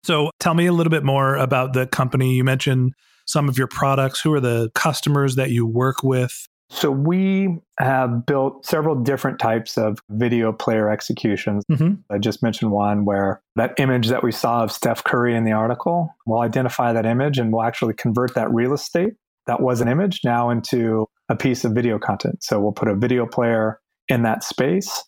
So 0.03 0.29
tell 0.39 0.53
me 0.53 0.67
a 0.67 0.73
little 0.73 0.91
bit 0.91 1.03
more 1.03 1.35
about 1.35 1.73
the 1.73 1.87
company. 1.87 2.35
You 2.35 2.43
mentioned 2.43 2.93
some 3.29 3.47
of 3.47 3.57
your 3.57 3.67
products? 3.67 4.21
Who 4.21 4.33
are 4.33 4.39
the 4.39 4.71
customers 4.75 5.35
that 5.35 5.51
you 5.51 5.65
work 5.65 6.03
with? 6.03 6.47
So 6.71 6.91
we 6.91 7.57
have 7.79 8.27
built 8.27 8.63
several 8.63 8.95
different 8.95 9.39
types 9.39 9.75
of 9.75 9.99
video 10.09 10.51
player 10.51 10.91
executions. 10.91 11.63
Mm-hmm. 11.71 11.95
I 12.13 12.19
just 12.19 12.43
mentioned 12.43 12.71
one 12.71 13.05
where 13.05 13.41
that 13.55 13.73
image 13.79 14.09
that 14.09 14.23
we 14.23 14.31
saw 14.31 14.63
of 14.63 14.71
Steph 14.71 15.03
Curry 15.03 15.35
in 15.35 15.45
the 15.45 15.51
article, 15.51 16.15
we'll 16.27 16.41
identify 16.41 16.93
that 16.93 17.07
image 17.07 17.39
and 17.39 17.51
we'll 17.51 17.63
actually 17.63 17.95
convert 17.95 18.35
that 18.35 18.53
real 18.53 18.73
estate 18.73 19.13
that 19.49 19.61
was 19.61 19.81
an 19.81 19.87
image 19.87 20.21
now 20.23 20.51
into 20.51 21.07
a 21.27 21.35
piece 21.35 21.65
of 21.65 21.71
video 21.71 21.97
content. 21.97 22.43
So 22.43 22.59
we'll 22.59 22.71
put 22.71 22.87
a 22.87 22.95
video 22.95 23.25
player 23.25 23.79
in 24.07 24.21
that 24.21 24.43
space. 24.43 25.03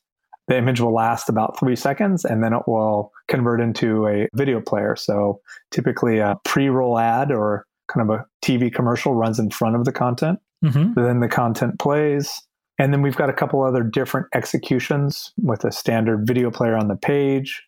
The 0.47 0.57
image 0.57 0.81
will 0.81 0.93
last 0.93 1.29
about 1.29 1.59
three 1.59 1.75
seconds 1.75 2.25
and 2.25 2.43
then 2.43 2.51
it 2.51 2.63
will 2.65 3.11
convert 3.27 3.61
into 3.61 4.07
a 4.07 4.27
video 4.33 4.59
player. 4.59 4.95
So 4.95 5.41
typically 5.69 6.17
a 6.17 6.39
pre 6.43 6.69
roll 6.69 6.97
ad 6.97 7.31
or 7.31 7.67
kind 7.91 8.09
of 8.09 8.19
a 8.19 8.25
TV 8.43 8.73
commercial 8.73 9.13
runs 9.13 9.39
in 9.39 9.49
front 9.49 9.75
of 9.75 9.85
the 9.85 9.91
content. 9.91 10.39
Mm-hmm. 10.63 10.93
Then 10.99 11.19
the 11.19 11.27
content 11.27 11.79
plays. 11.79 12.41
And 12.79 12.93
then 12.93 13.01
we've 13.01 13.15
got 13.15 13.29
a 13.29 13.33
couple 13.33 13.61
other 13.63 13.83
different 13.83 14.27
executions 14.33 15.33
with 15.37 15.63
a 15.63 15.71
standard 15.71 16.25
video 16.25 16.49
player 16.49 16.75
on 16.75 16.87
the 16.87 16.95
page. 16.95 17.63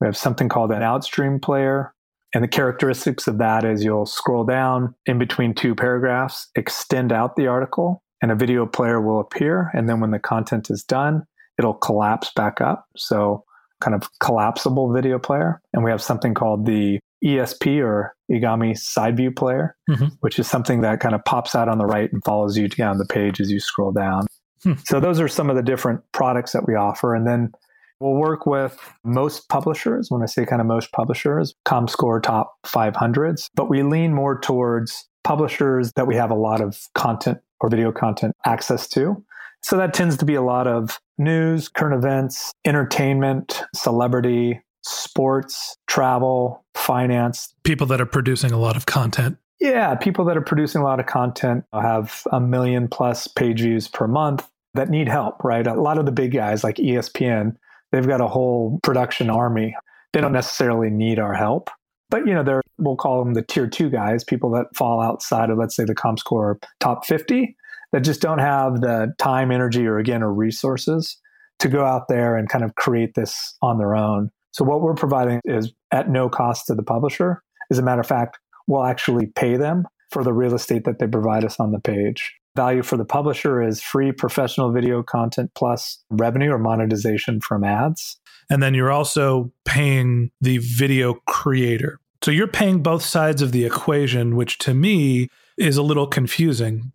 We 0.00 0.06
have 0.06 0.16
something 0.16 0.48
called 0.48 0.72
an 0.72 0.82
outstream 0.82 1.40
player. 1.40 1.92
And 2.34 2.42
the 2.42 2.48
characteristics 2.48 3.26
of 3.26 3.38
that 3.38 3.64
is 3.64 3.84
you'll 3.84 4.06
scroll 4.06 4.44
down 4.44 4.94
in 5.06 5.18
between 5.18 5.54
two 5.54 5.74
paragraphs, 5.74 6.48
extend 6.54 7.12
out 7.12 7.36
the 7.36 7.46
article, 7.46 8.02
and 8.20 8.30
a 8.30 8.34
video 8.34 8.66
player 8.66 9.00
will 9.00 9.20
appear. 9.20 9.70
And 9.74 9.88
then 9.88 10.00
when 10.00 10.10
the 10.10 10.18
content 10.18 10.70
is 10.70 10.82
done, 10.82 11.24
it'll 11.58 11.74
collapse 11.74 12.32
back 12.34 12.60
up. 12.60 12.86
So, 12.96 13.44
kind 13.80 13.94
of 13.94 14.08
collapsible 14.20 14.92
video 14.92 15.18
player. 15.18 15.60
And 15.74 15.84
we 15.84 15.90
have 15.90 16.00
something 16.00 16.32
called 16.32 16.66
the 16.66 16.98
ESP 17.24 17.82
or 17.82 18.14
Egami 18.30 18.76
side 18.76 19.16
view 19.16 19.30
player, 19.30 19.76
mm-hmm. 19.88 20.06
which 20.20 20.38
is 20.38 20.48
something 20.48 20.80
that 20.82 21.00
kind 21.00 21.14
of 21.14 21.24
pops 21.24 21.54
out 21.54 21.68
on 21.68 21.78
the 21.78 21.86
right 21.86 22.12
and 22.12 22.22
follows 22.24 22.56
you 22.56 22.68
down 22.68 22.98
the 22.98 23.06
page 23.06 23.40
as 23.40 23.50
you 23.50 23.60
scroll 23.60 23.92
down. 23.92 24.26
Hmm. 24.62 24.74
So, 24.84 25.00
those 25.00 25.20
are 25.20 25.28
some 25.28 25.50
of 25.50 25.56
the 25.56 25.62
different 25.62 26.00
products 26.12 26.52
that 26.52 26.66
we 26.66 26.74
offer. 26.74 27.14
And 27.14 27.26
then 27.26 27.52
We'll 28.00 28.14
work 28.14 28.44
with 28.44 28.78
most 29.04 29.48
publishers. 29.48 30.10
When 30.10 30.22
I 30.22 30.26
say 30.26 30.44
kind 30.44 30.60
of 30.60 30.66
most 30.66 30.92
publishers, 30.92 31.54
ComScore 31.64 32.22
top 32.22 32.54
500s, 32.66 33.48
but 33.54 33.70
we 33.70 33.82
lean 33.82 34.12
more 34.12 34.38
towards 34.38 35.08
publishers 35.24 35.92
that 35.96 36.06
we 36.06 36.14
have 36.14 36.30
a 36.30 36.34
lot 36.34 36.60
of 36.60 36.78
content 36.94 37.38
or 37.60 37.70
video 37.70 37.92
content 37.92 38.34
access 38.44 38.86
to. 38.88 39.24
So 39.62 39.76
that 39.78 39.94
tends 39.94 40.16
to 40.18 40.24
be 40.24 40.34
a 40.34 40.42
lot 40.42 40.66
of 40.66 41.00
news, 41.18 41.68
current 41.68 41.96
events, 41.96 42.52
entertainment, 42.64 43.62
celebrity, 43.74 44.60
sports, 44.86 45.76
travel, 45.86 46.64
finance. 46.74 47.54
People 47.64 47.86
that 47.88 48.00
are 48.00 48.06
producing 48.06 48.52
a 48.52 48.58
lot 48.58 48.76
of 48.76 48.86
content. 48.86 49.36
Yeah, 49.60 49.94
people 49.94 50.24
that 50.26 50.36
are 50.36 50.42
producing 50.42 50.82
a 50.82 50.84
lot 50.84 51.00
of 51.00 51.06
content 51.06 51.64
have 51.72 52.22
a 52.30 52.40
million 52.40 52.88
plus 52.88 53.26
page 53.26 53.60
views 53.60 53.88
per 53.88 54.06
month 54.06 54.48
that 54.74 54.90
need 54.90 55.08
help, 55.08 55.42
right? 55.42 55.66
A 55.66 55.74
lot 55.74 55.96
of 55.96 56.04
the 56.04 56.12
big 56.12 56.32
guys 56.32 56.62
like 56.62 56.76
ESPN 56.76 57.56
They've 57.92 58.06
got 58.06 58.20
a 58.20 58.26
whole 58.26 58.78
production 58.82 59.30
army. 59.30 59.74
They 60.12 60.20
don't 60.20 60.32
necessarily 60.32 60.90
need 60.90 61.18
our 61.18 61.34
help. 61.34 61.70
But 62.10 62.26
you 62.26 62.34
know, 62.34 62.42
they're 62.42 62.62
we'll 62.78 62.96
call 62.96 63.24
them 63.24 63.34
the 63.34 63.42
tier 63.42 63.66
two 63.66 63.90
guys, 63.90 64.22
people 64.22 64.50
that 64.52 64.66
fall 64.76 65.00
outside 65.00 65.50
of 65.50 65.58
let's 65.58 65.74
say 65.74 65.84
the 65.84 65.94
ComScore 65.94 66.62
top 66.78 67.04
50 67.06 67.56
that 67.92 68.00
just 68.00 68.20
don't 68.20 68.38
have 68.38 68.80
the 68.80 69.14
time, 69.18 69.50
energy, 69.50 69.86
or 69.86 69.98
again, 69.98 70.22
or 70.22 70.32
resources 70.32 71.18
to 71.58 71.68
go 71.68 71.84
out 71.84 72.08
there 72.08 72.36
and 72.36 72.48
kind 72.48 72.64
of 72.64 72.74
create 72.74 73.14
this 73.14 73.56
on 73.62 73.78
their 73.78 73.96
own. 73.96 74.30
So 74.56 74.64
what 74.64 74.80
we're 74.80 74.94
providing 74.94 75.40
is 75.44 75.72
at 75.92 76.08
no 76.08 76.30
cost 76.30 76.66
to 76.68 76.74
the 76.74 76.82
publisher. 76.82 77.42
As 77.70 77.78
a 77.78 77.82
matter 77.82 78.00
of 78.00 78.06
fact, 78.06 78.38
we'll 78.66 78.84
actually 78.84 79.26
pay 79.26 79.58
them 79.58 79.86
for 80.10 80.24
the 80.24 80.32
real 80.32 80.54
estate 80.54 80.84
that 80.84 80.98
they 80.98 81.06
provide 81.06 81.44
us 81.44 81.60
on 81.60 81.72
the 81.72 81.78
page. 81.78 82.34
Value 82.56 82.82
for 82.82 82.96
the 82.96 83.04
publisher 83.04 83.62
is 83.62 83.82
free 83.82 84.12
professional 84.12 84.72
video 84.72 85.02
content 85.02 85.50
plus 85.54 86.02
revenue 86.08 86.50
or 86.52 86.58
monetization 86.58 87.38
from 87.38 87.64
ads. 87.64 88.18
And 88.48 88.62
then 88.62 88.72
you're 88.72 88.90
also 88.90 89.52
paying 89.66 90.30
the 90.40 90.56
video 90.58 91.14
creator. 91.26 92.00
So 92.22 92.30
you're 92.30 92.46
paying 92.46 92.82
both 92.82 93.02
sides 93.02 93.42
of 93.42 93.52
the 93.52 93.66
equation, 93.66 94.36
which 94.36 94.56
to 94.60 94.72
me 94.72 95.28
is 95.58 95.76
a 95.76 95.82
little 95.82 96.06
confusing. 96.06 96.92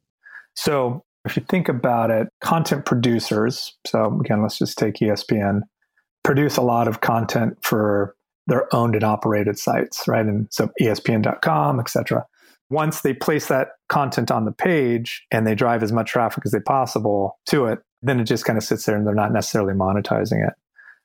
So 0.56 1.04
if 1.26 1.38
you 1.38 1.46
think 1.48 1.70
about 1.70 2.10
it, 2.10 2.28
content 2.42 2.86
producers, 2.86 3.78
so 3.86 4.20
again, 4.20 4.42
let's 4.42 4.58
just 4.58 4.80
take 4.80 4.96
ESPN, 4.96 5.62
produce 6.24 6.58
a 6.58 6.62
lot 6.62 6.88
of 6.88 7.02
content 7.02 7.58
for 7.62 8.16
their 8.48 8.74
owned 8.76 8.96
and 8.96 9.04
operated 9.04 9.58
sites, 9.58 10.08
right? 10.08 10.26
And 10.26 10.48
so 10.52 10.70
ESPN.com, 10.82 11.80
et 11.80 11.90
cetera 11.90 12.26
once 12.72 13.02
they 13.02 13.14
place 13.14 13.48
that 13.48 13.74
content 13.90 14.32
on 14.32 14.46
the 14.46 14.52
page 14.52 15.24
and 15.30 15.46
they 15.46 15.54
drive 15.54 15.84
as 15.84 15.92
much 15.92 16.10
traffic 16.10 16.46
as 16.46 16.54
they 16.54 16.60
possible 16.62 17.38
to 17.46 17.66
it, 17.66 17.80
then 18.02 18.20
it 18.20 18.24
just 18.24 18.46
kind 18.46 18.58
of 18.58 18.64
sits 18.64 18.86
there 18.86 18.96
and 18.96 19.06
they're 19.06 19.14
not 19.14 19.34
necessarily 19.34 19.74
monetizing 19.74 20.48
it. 20.48 20.54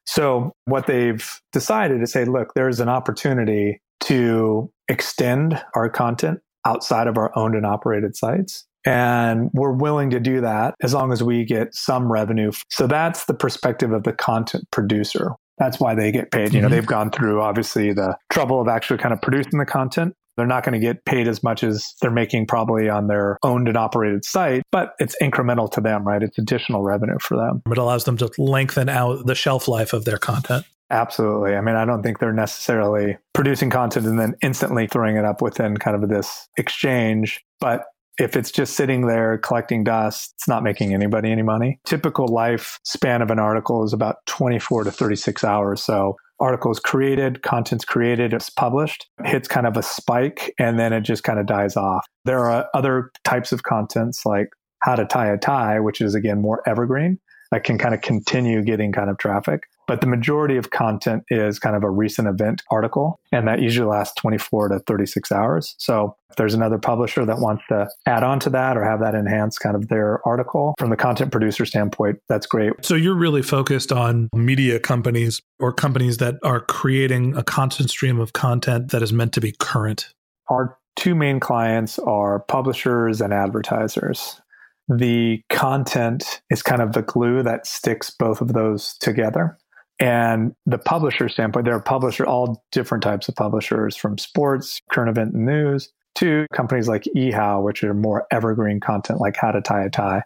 So 0.06 0.52
what 0.66 0.86
they've 0.86 1.28
decided 1.52 2.00
is 2.02 2.12
say, 2.12 2.24
look, 2.24 2.54
there's 2.54 2.78
an 2.78 2.88
opportunity 2.88 3.80
to 4.02 4.70
extend 4.88 5.60
our 5.74 5.90
content 5.90 6.38
outside 6.64 7.08
of 7.08 7.18
our 7.18 7.36
owned 7.36 7.56
and 7.56 7.66
operated 7.66 8.16
sites. 8.16 8.64
And 8.86 9.50
we're 9.52 9.72
willing 9.72 10.10
to 10.10 10.20
do 10.20 10.40
that 10.40 10.74
as 10.80 10.94
long 10.94 11.12
as 11.12 11.22
we 11.22 11.44
get 11.44 11.74
some 11.74 12.10
revenue. 12.10 12.52
So 12.70 12.86
that's 12.86 13.24
the 13.24 13.34
perspective 13.34 13.92
of 13.92 14.04
the 14.04 14.12
content 14.12 14.64
producer. 14.70 15.32
That's 15.58 15.80
why 15.80 15.94
they 15.94 16.12
get 16.12 16.30
paid. 16.30 16.52
You 16.52 16.60
know, 16.60 16.68
mm-hmm. 16.68 16.74
they've 16.74 16.86
gone 16.86 17.10
through 17.10 17.40
obviously 17.40 17.92
the 17.92 18.16
trouble 18.30 18.60
of 18.60 18.68
actually 18.68 18.98
kind 18.98 19.12
of 19.12 19.20
producing 19.20 19.58
the 19.58 19.66
content. 19.66 20.14
They're 20.36 20.46
not 20.46 20.64
going 20.64 20.78
to 20.78 20.86
get 20.86 21.04
paid 21.06 21.28
as 21.28 21.42
much 21.42 21.64
as 21.64 21.94
they're 22.02 22.10
making 22.10 22.46
probably 22.46 22.90
on 22.90 23.06
their 23.06 23.38
owned 23.42 23.68
and 23.68 23.76
operated 23.76 24.24
site, 24.24 24.62
but 24.70 24.92
it's 24.98 25.16
incremental 25.22 25.70
to 25.72 25.80
them, 25.80 26.06
right? 26.06 26.22
It's 26.22 26.36
additional 26.36 26.82
revenue 26.82 27.16
for 27.20 27.38
them. 27.38 27.62
It 27.70 27.78
allows 27.78 28.04
them 28.04 28.18
to 28.18 28.30
lengthen 28.36 28.90
out 28.90 29.24
the 29.24 29.34
shelf 29.34 29.66
life 29.66 29.94
of 29.94 30.04
their 30.04 30.18
content. 30.18 30.66
Absolutely. 30.90 31.56
I 31.56 31.62
mean, 31.62 31.74
I 31.74 31.84
don't 31.84 32.02
think 32.02 32.18
they're 32.18 32.34
necessarily 32.34 33.16
producing 33.32 33.70
content 33.70 34.06
and 34.06 34.20
then 34.20 34.36
instantly 34.42 34.86
throwing 34.86 35.16
it 35.16 35.24
up 35.24 35.40
within 35.40 35.78
kind 35.78 36.00
of 36.00 36.08
this 36.08 36.46
exchange. 36.58 37.42
But 37.58 37.84
if 38.18 38.36
it's 38.36 38.50
just 38.50 38.74
sitting 38.74 39.06
there 39.06 39.38
collecting 39.38 39.84
dust, 39.84 40.32
it's 40.36 40.48
not 40.48 40.62
making 40.62 40.94
anybody 40.94 41.30
any 41.30 41.42
money. 41.42 41.80
Typical 41.84 42.28
life 42.28 42.78
span 42.82 43.22
of 43.22 43.30
an 43.30 43.38
article 43.38 43.84
is 43.84 43.92
about 43.92 44.24
24 44.26 44.84
to 44.84 44.90
36 44.90 45.44
hours. 45.44 45.82
So 45.82 46.16
articles 46.40 46.80
created, 46.80 47.42
content's 47.42 47.84
created, 47.84 48.32
it's 48.32 48.50
published, 48.50 49.06
hits 49.24 49.48
kind 49.48 49.66
of 49.66 49.76
a 49.76 49.82
spike, 49.82 50.54
and 50.58 50.78
then 50.78 50.92
it 50.92 51.02
just 51.02 51.24
kind 51.24 51.38
of 51.38 51.46
dies 51.46 51.76
off. 51.76 52.06
There 52.24 52.50
are 52.50 52.68
other 52.74 53.10
types 53.24 53.52
of 53.52 53.62
contents 53.62 54.24
like 54.24 54.48
how 54.82 54.96
to 54.96 55.04
tie 55.04 55.32
a 55.32 55.38
tie, 55.38 55.80
which 55.80 56.00
is 56.00 56.14
again 56.14 56.40
more 56.40 56.62
evergreen 56.66 57.18
that 57.56 57.64
can 57.64 57.78
kind 57.78 57.94
of 57.94 58.02
continue 58.02 58.62
getting 58.62 58.92
kind 58.92 59.08
of 59.08 59.16
traffic. 59.16 59.62
But 59.86 60.02
the 60.02 60.06
majority 60.06 60.58
of 60.58 60.68
content 60.68 61.22
is 61.30 61.58
kind 61.58 61.74
of 61.74 61.82
a 61.84 61.88
recent 61.88 62.28
event 62.28 62.62
article, 62.70 63.18
and 63.32 63.48
that 63.48 63.60
usually 63.60 63.88
lasts 63.88 64.14
24 64.16 64.68
to 64.68 64.80
36 64.80 65.32
hours. 65.32 65.74
So 65.78 66.16
if 66.28 66.36
there's 66.36 66.52
another 66.52 66.76
publisher 66.76 67.24
that 67.24 67.38
wants 67.38 67.62
to 67.70 67.88
add 68.04 68.22
on 68.22 68.40
to 68.40 68.50
that 68.50 68.76
or 68.76 68.84
have 68.84 69.00
that 69.00 69.14
enhance 69.14 69.56
kind 69.56 69.74
of 69.74 69.88
their 69.88 70.20
article 70.28 70.74
from 70.78 70.90
the 70.90 70.96
content 70.96 71.32
producer 71.32 71.64
standpoint, 71.64 72.18
that's 72.28 72.46
great. 72.46 72.74
So 72.82 72.94
you're 72.94 73.14
really 73.14 73.42
focused 73.42 73.90
on 73.90 74.28
media 74.34 74.78
companies 74.78 75.40
or 75.58 75.72
companies 75.72 76.18
that 76.18 76.34
are 76.42 76.60
creating 76.60 77.34
a 77.38 77.42
constant 77.42 77.88
stream 77.88 78.20
of 78.20 78.34
content 78.34 78.90
that 78.90 79.02
is 79.02 79.14
meant 79.14 79.32
to 79.32 79.40
be 79.40 79.54
current. 79.58 80.12
Our 80.48 80.76
two 80.96 81.14
main 81.14 81.40
clients 81.40 81.98
are 82.00 82.40
publishers 82.40 83.22
and 83.22 83.32
advertisers 83.32 84.42
the 84.88 85.42
content 85.50 86.40
is 86.50 86.62
kind 86.62 86.82
of 86.82 86.92
the 86.92 87.02
glue 87.02 87.42
that 87.42 87.66
sticks 87.66 88.10
both 88.10 88.40
of 88.40 88.52
those 88.52 88.96
together. 88.98 89.58
And 89.98 90.52
the 90.66 90.78
publisher 90.78 91.28
standpoint, 91.28 91.64
there 91.64 91.74
are 91.74 91.80
publisher, 91.80 92.26
all 92.26 92.62
different 92.70 93.02
types 93.02 93.28
of 93.28 93.34
publishers 93.34 93.96
from 93.96 94.18
sports, 94.18 94.80
current 94.90 95.10
event 95.10 95.34
and 95.34 95.46
news 95.46 95.90
to 96.16 96.46
companies 96.52 96.88
like 96.88 97.04
eHow, 97.16 97.62
which 97.62 97.82
are 97.82 97.94
more 97.94 98.26
evergreen 98.30 98.80
content 98.80 99.20
like 99.20 99.36
how 99.36 99.52
to 99.52 99.60
tie 99.60 99.84
a 99.84 99.90
tie. 99.90 100.22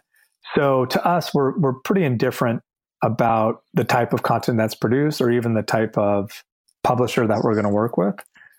So 0.55 0.85
to 0.85 1.05
us, 1.05 1.33
we're, 1.33 1.57
we're 1.57 1.73
pretty 1.73 2.03
indifferent 2.03 2.61
about 3.03 3.63
the 3.73 3.83
type 3.83 4.13
of 4.13 4.23
content 4.23 4.57
that's 4.57 4.75
produced 4.75 5.21
or 5.21 5.31
even 5.31 5.53
the 5.53 5.63
type 5.63 5.97
of 5.97 6.43
publisher 6.83 7.27
that 7.27 7.41
we're 7.43 7.53
going 7.53 7.65
to 7.65 7.69
work 7.69 7.97
with. 7.97 8.15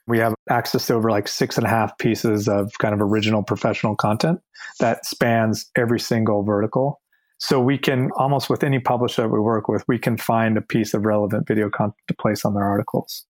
We 0.06 0.18
have 0.18 0.34
access 0.50 0.86
to 0.88 0.94
over 0.94 1.10
like 1.10 1.28
six 1.28 1.56
and 1.56 1.66
a 1.66 1.70
half 1.70 1.96
pieces 1.98 2.48
of 2.48 2.72
kind 2.78 2.94
of 2.94 3.00
original 3.00 3.42
professional 3.42 3.94
content 3.94 4.40
that 4.80 5.06
spans 5.06 5.70
every 5.76 6.00
single 6.00 6.42
vertical. 6.42 7.00
So 7.38 7.60
we 7.60 7.78
can 7.78 8.10
almost 8.16 8.48
with 8.48 8.62
any 8.62 8.78
publisher 8.78 9.22
that 9.22 9.28
we 9.28 9.40
work 9.40 9.68
with, 9.68 9.84
we 9.88 9.98
can 9.98 10.16
find 10.16 10.56
a 10.56 10.62
piece 10.62 10.94
of 10.94 11.04
relevant 11.04 11.46
video 11.46 11.70
content 11.70 11.96
to 12.08 12.14
place 12.14 12.44
on 12.44 12.54
their 12.54 12.64
articles. 12.64 13.26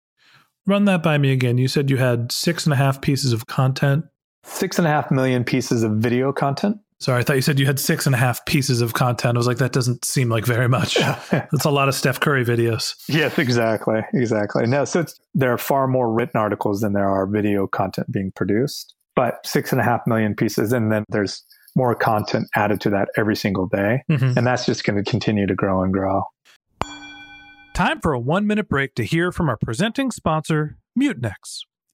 Run 0.66 0.86
that 0.86 1.02
by 1.02 1.18
me 1.18 1.32
again. 1.32 1.58
You 1.58 1.68
said 1.68 1.90
you 1.90 1.98
had 1.98 2.32
six 2.32 2.66
and 2.66 2.74
a 2.74 2.76
half 2.76 3.02
pieces 3.02 3.34
of 3.34 3.48
content. 3.48 4.06
Six 4.44 4.78
and 4.78 4.88
a 4.88 4.90
half 4.90 5.12
million 5.12 5.44
pieces 5.44 5.84
of 5.84 5.94
video 5.94 6.32
content. 6.32 6.78
Sorry, 7.00 7.22
I 7.22 7.24
thought 7.24 7.38
you 7.38 7.42
said 7.42 7.60
you 7.60 7.66
had 7.66 7.80
six 7.80 8.06
and 8.06 8.14
a 8.14 8.18
half 8.18 8.46
pieces 8.46 8.82
of 8.82 8.94
content. 8.94 9.38
I 9.38 9.40
was 9.40 9.48
like, 9.48 9.60
that 9.60 9.72
doesn't 9.72 10.04
seem 10.04 10.28
like 10.28 10.46
very 10.46 10.68
much. 10.68 10.96
That's 11.32 11.64
a 11.64 11.70
lot 11.70 11.88
of 11.88 11.96
Steph 11.96 12.20
Curry 12.20 12.44
videos. 12.44 12.96
Yes, 13.08 13.40
exactly. 13.40 14.02
Exactly. 14.14 14.68
No, 14.68 14.84
so 14.84 15.06
there 15.34 15.54
are 15.54 15.58
far 15.58 15.88
more 15.88 16.12
written 16.12 16.38
articles 16.38 16.82
than 16.82 16.92
there 16.92 17.08
are 17.08 17.26
video 17.26 17.68
content 17.68 18.12
being 18.12 18.34
produced, 18.36 18.96
but 19.16 19.46
six 19.46 19.72
and 19.72 19.80
a 19.80 19.84
half 19.84 20.02
million 20.08 20.36
pieces. 20.36 20.74
And 20.74 20.92
then 20.92 21.06
there's 21.08 21.42
more 21.74 21.96
content 21.96 22.50
added 22.56 22.82
to 22.82 22.90
that 22.90 23.08
every 23.16 23.36
single 23.36 23.68
day. 23.68 24.04
Mm-hmm. 24.12 24.38
And 24.38 24.46
that's 24.46 24.66
just 24.66 24.84
going 24.84 25.02
to 25.02 25.10
continue 25.10 25.48
to 25.48 25.56
grow 25.56 25.82
and 25.82 25.94
grow. 25.94 26.24
Time 27.74 28.02
for 28.02 28.12
a 28.12 28.20
one 28.20 28.46
minute 28.46 28.68
break 28.68 28.96
to 28.96 29.06
hear 29.06 29.32
from 29.32 29.48
our 29.48 29.56
presenting 29.56 30.12
sponsor, 30.12 30.78
Mutinex. 31.00 31.62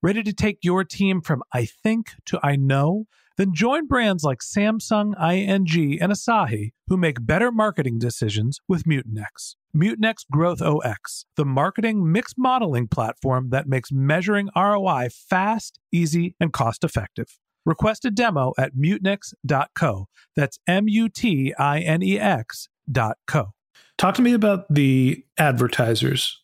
Ready 0.00 0.22
to 0.22 0.32
take 0.32 0.58
your 0.62 0.84
team 0.84 1.20
from 1.20 1.42
I 1.52 1.64
think 1.64 2.12
to 2.26 2.38
I 2.40 2.54
know? 2.54 3.06
Then 3.36 3.52
join 3.52 3.88
brands 3.88 4.22
like 4.22 4.38
Samsung, 4.38 5.12
ING, 5.20 6.00
and 6.00 6.12
Asahi 6.12 6.70
who 6.86 6.96
make 6.96 7.26
better 7.26 7.50
marketing 7.50 7.98
decisions 7.98 8.60
with 8.68 8.84
Mutinex. 8.84 9.56
Mutinex 9.76 10.18
GrowthOS, 10.32 11.24
the 11.36 11.44
marketing 11.44 12.12
mix 12.12 12.34
modeling 12.36 12.86
platform 12.86 13.50
that 13.50 13.66
makes 13.66 13.90
measuring 13.90 14.50
ROI 14.54 15.08
fast, 15.10 15.80
easy, 15.90 16.36
and 16.38 16.52
cost 16.52 16.84
effective. 16.84 17.36
Request 17.66 18.04
a 18.04 18.12
demo 18.12 18.52
at 18.56 18.76
mutinex.co. 18.76 20.06
That's 20.36 20.58
M 20.68 20.86
U 20.86 21.08
T 21.08 21.52
I 21.58 21.80
N 21.80 22.04
E 22.04 22.20
X 22.20 22.68
dot 22.90 23.18
co. 23.26 23.48
Talk 23.96 24.14
to 24.14 24.22
me 24.22 24.32
about 24.32 24.72
the 24.72 25.24
advertisers. 25.38 26.40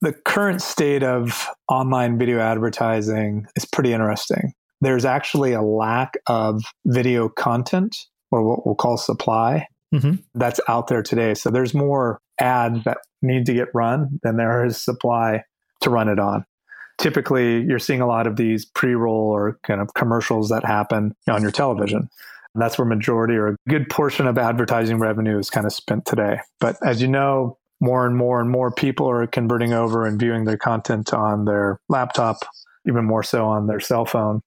The 0.00 0.12
current 0.12 0.62
state 0.62 1.02
of 1.02 1.48
online 1.68 2.18
video 2.18 2.38
advertising 2.38 3.46
is 3.56 3.64
pretty 3.64 3.92
interesting. 3.92 4.52
There's 4.80 5.04
actually 5.04 5.52
a 5.54 5.62
lack 5.62 6.14
of 6.26 6.62
video 6.86 7.28
content 7.28 7.96
or 8.30 8.44
what 8.44 8.66
we'll 8.66 8.76
call 8.76 8.96
supply 8.96 9.66
Mm-hmm. 9.94 10.16
that's 10.34 10.60
out 10.68 10.88
there 10.88 11.02
today. 11.02 11.32
So 11.32 11.48
there's 11.48 11.72
more 11.72 12.20
ads 12.38 12.84
that 12.84 12.98
need 13.22 13.46
to 13.46 13.54
get 13.54 13.68
run 13.72 14.20
than 14.22 14.36
there 14.36 14.66
is 14.66 14.82
supply 14.82 15.44
to 15.80 15.88
run 15.88 16.10
it 16.10 16.18
on. 16.18 16.44
Typically, 16.98 17.62
you're 17.62 17.78
seeing 17.78 18.02
a 18.02 18.06
lot 18.06 18.26
of 18.26 18.36
these 18.36 18.66
pre-roll 18.66 19.30
or 19.30 19.58
kind 19.62 19.80
of 19.80 19.94
commercials 19.94 20.50
that 20.50 20.62
happen 20.62 21.14
on 21.26 21.40
your 21.40 21.50
television. 21.50 22.10
And 22.54 22.62
that's 22.62 22.76
where 22.76 22.84
majority 22.84 23.34
or 23.34 23.48
a 23.48 23.56
good 23.68 23.88
portion 23.88 24.26
of 24.26 24.36
advertising 24.36 24.98
revenue 24.98 25.38
is 25.38 25.48
kind 25.48 25.66
of 25.66 25.72
spent 25.72 26.04
today. 26.04 26.40
But 26.60 26.76
as 26.84 27.00
you 27.00 27.08
know, 27.08 27.56
more 27.80 28.06
and 28.06 28.16
more 28.16 28.40
and 28.40 28.50
more 28.50 28.70
people 28.70 29.08
are 29.08 29.26
converting 29.26 29.72
over 29.72 30.04
and 30.04 30.18
viewing 30.18 30.44
their 30.44 30.56
content 30.56 31.12
on 31.12 31.44
their 31.44 31.80
laptop, 31.88 32.38
even 32.86 33.04
more 33.04 33.22
so 33.22 33.46
on 33.46 33.66
their 33.66 33.80
cell 33.80 34.04
phone. 34.04 34.40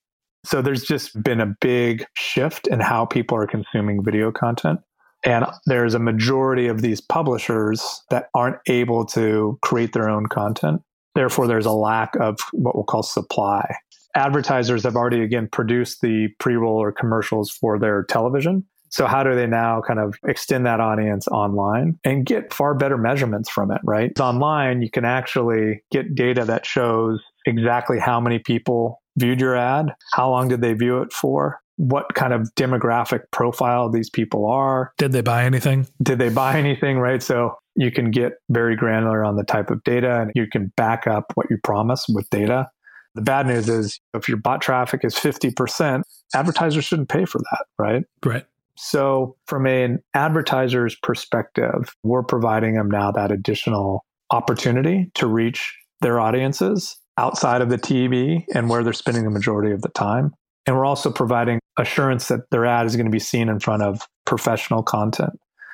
So 0.46 0.62
there's 0.62 0.84
just 0.84 1.22
been 1.22 1.40
a 1.40 1.56
big 1.62 2.06
shift 2.16 2.68
in 2.68 2.80
how 2.80 3.06
people 3.06 3.38
are 3.38 3.48
consuming 3.48 4.04
video 4.04 4.32
content. 4.32 4.80
And 5.24 5.46
there's 5.68 5.94
a 5.94 6.00
majority 6.00 6.68
of 6.68 6.82
these 6.82 7.00
publishers 7.00 8.02
that 8.10 8.30
aren't 8.34 8.58
able 8.68 9.06
to 9.08 9.60
create 9.62 9.94
their 9.94 10.10
own 10.10 10.26
content. 10.26 10.82
Therefore, 11.14 11.48
there's 11.48 11.66
a 11.66 11.72
lack 11.72 12.16
of 12.16 12.40
what 12.54 12.76
we'll 12.76 12.86
call 12.86 13.04
supply. 13.04 13.76
Advertisers 14.16 14.84
have 14.84 14.96
already, 14.96 15.22
again, 15.22 15.48
produced 15.52 16.02
the 16.02 16.30
pre 16.40 16.56
roll 16.56 16.82
or 16.82 16.92
commercials 16.92 17.52
for 17.52 17.78
their 17.78 18.04
television. 18.04 18.66
So, 18.92 19.08
how 19.08 19.24
do 19.24 19.36
they 19.36 19.48
now 19.48 19.82
kind 19.86 20.00
of 20.00 20.16
extend 20.28 20.66
that 20.66 20.80
audience 20.80 21.28
online 21.28 22.00
and 22.04 22.26
get 22.26 22.54
far 22.54 22.76
better 22.76 22.98
measurements 22.98 23.50
from 23.50 23.72
it, 23.72 23.82
right? 23.84 24.18
Online, 24.20 24.82
you 24.82 24.92
can 24.92 25.06
actually 25.06 25.84
get 25.92 26.14
data 26.14 26.46
that 26.46 26.66
shows 26.66 27.22
exactly 27.46 28.00
how 28.00 28.20
many 28.20 28.40
people 28.40 29.02
viewed 29.18 29.42
your 29.42 29.56
ad, 29.56 29.94
how 30.14 30.30
long 30.30 30.48
did 30.48 30.62
they 30.62 30.74
view 30.74 31.02
it 31.02 31.12
for, 31.12 31.60
what 31.78 32.14
kind 32.14 32.34
of 32.34 32.50
demographic 32.56 33.22
profile 33.32 33.90
these 33.90 34.10
people 34.10 34.46
are. 34.46 34.94
Did 34.98 35.12
they 35.14 35.22
buy 35.22 35.46
anything? 35.46 35.88
Did 36.04 36.20
they 36.20 36.30
buy 36.30 36.58
anything, 36.60 37.00
right? 37.00 37.24
So 37.24 37.56
you 37.76 37.92
can 37.92 38.12
get 38.12 38.34
very 38.50 38.76
granular 38.76 39.24
on 39.24 39.36
the 39.36 39.44
type 39.44 39.72
of 39.72 39.84
data 39.84 40.22
and 40.22 40.32
you 40.36 40.48
can 40.48 40.72
back 40.78 41.08
up 41.08 41.32
what 41.36 41.50
you 41.50 41.58
promise 41.64 42.06
with 42.08 42.30
data. 42.30 42.70
The 43.16 43.22
bad 43.22 43.48
news 43.48 43.68
is 43.68 44.00
if 44.14 44.30
your 44.30 44.38
bot 44.38 44.62
traffic 44.62 45.02
is 45.04 45.16
50%, 45.16 46.04
advertisers 46.36 46.86
shouldn't 46.86 47.10
pay 47.10 47.26
for 47.26 47.40
that, 47.40 47.66
right? 47.78 48.04
Right. 48.24 48.46
So, 48.84 49.36
from 49.46 49.68
an 49.68 50.00
advertiser's 50.16 50.96
perspective, 50.96 51.94
we're 52.02 52.24
providing 52.24 52.74
them 52.74 52.90
now 52.90 53.12
that 53.12 53.32
additional 53.32 54.04
opportunity 54.32 55.12
to 55.14 55.28
reach 55.28 55.78
their 56.02 56.20
audiences 56.20 56.98
outside 57.16 57.62
of 57.62 57.70
the 57.70 57.78
TV 57.78 58.44
and 58.56 58.72
where 58.72 58.84
they're 58.84 58.92
spending 58.92 59.24
the 59.24 59.30
majority 59.30 59.72
of 59.72 59.84
the 59.84 59.90
time. 59.90 60.32
And 60.66 60.76
we're 60.76 60.86
also 60.86 61.12
providing 61.12 61.60
assurance 61.78 62.28
that 62.30 62.50
their 62.50 62.66
ad 62.66 62.88
is 62.88 62.96
going 62.96 63.06
to 63.06 63.12
be 63.12 63.20
seen 63.20 63.50
in 63.50 63.60
front 63.60 63.84
of 63.84 64.02
professional 64.26 64.82
content. 64.82 65.34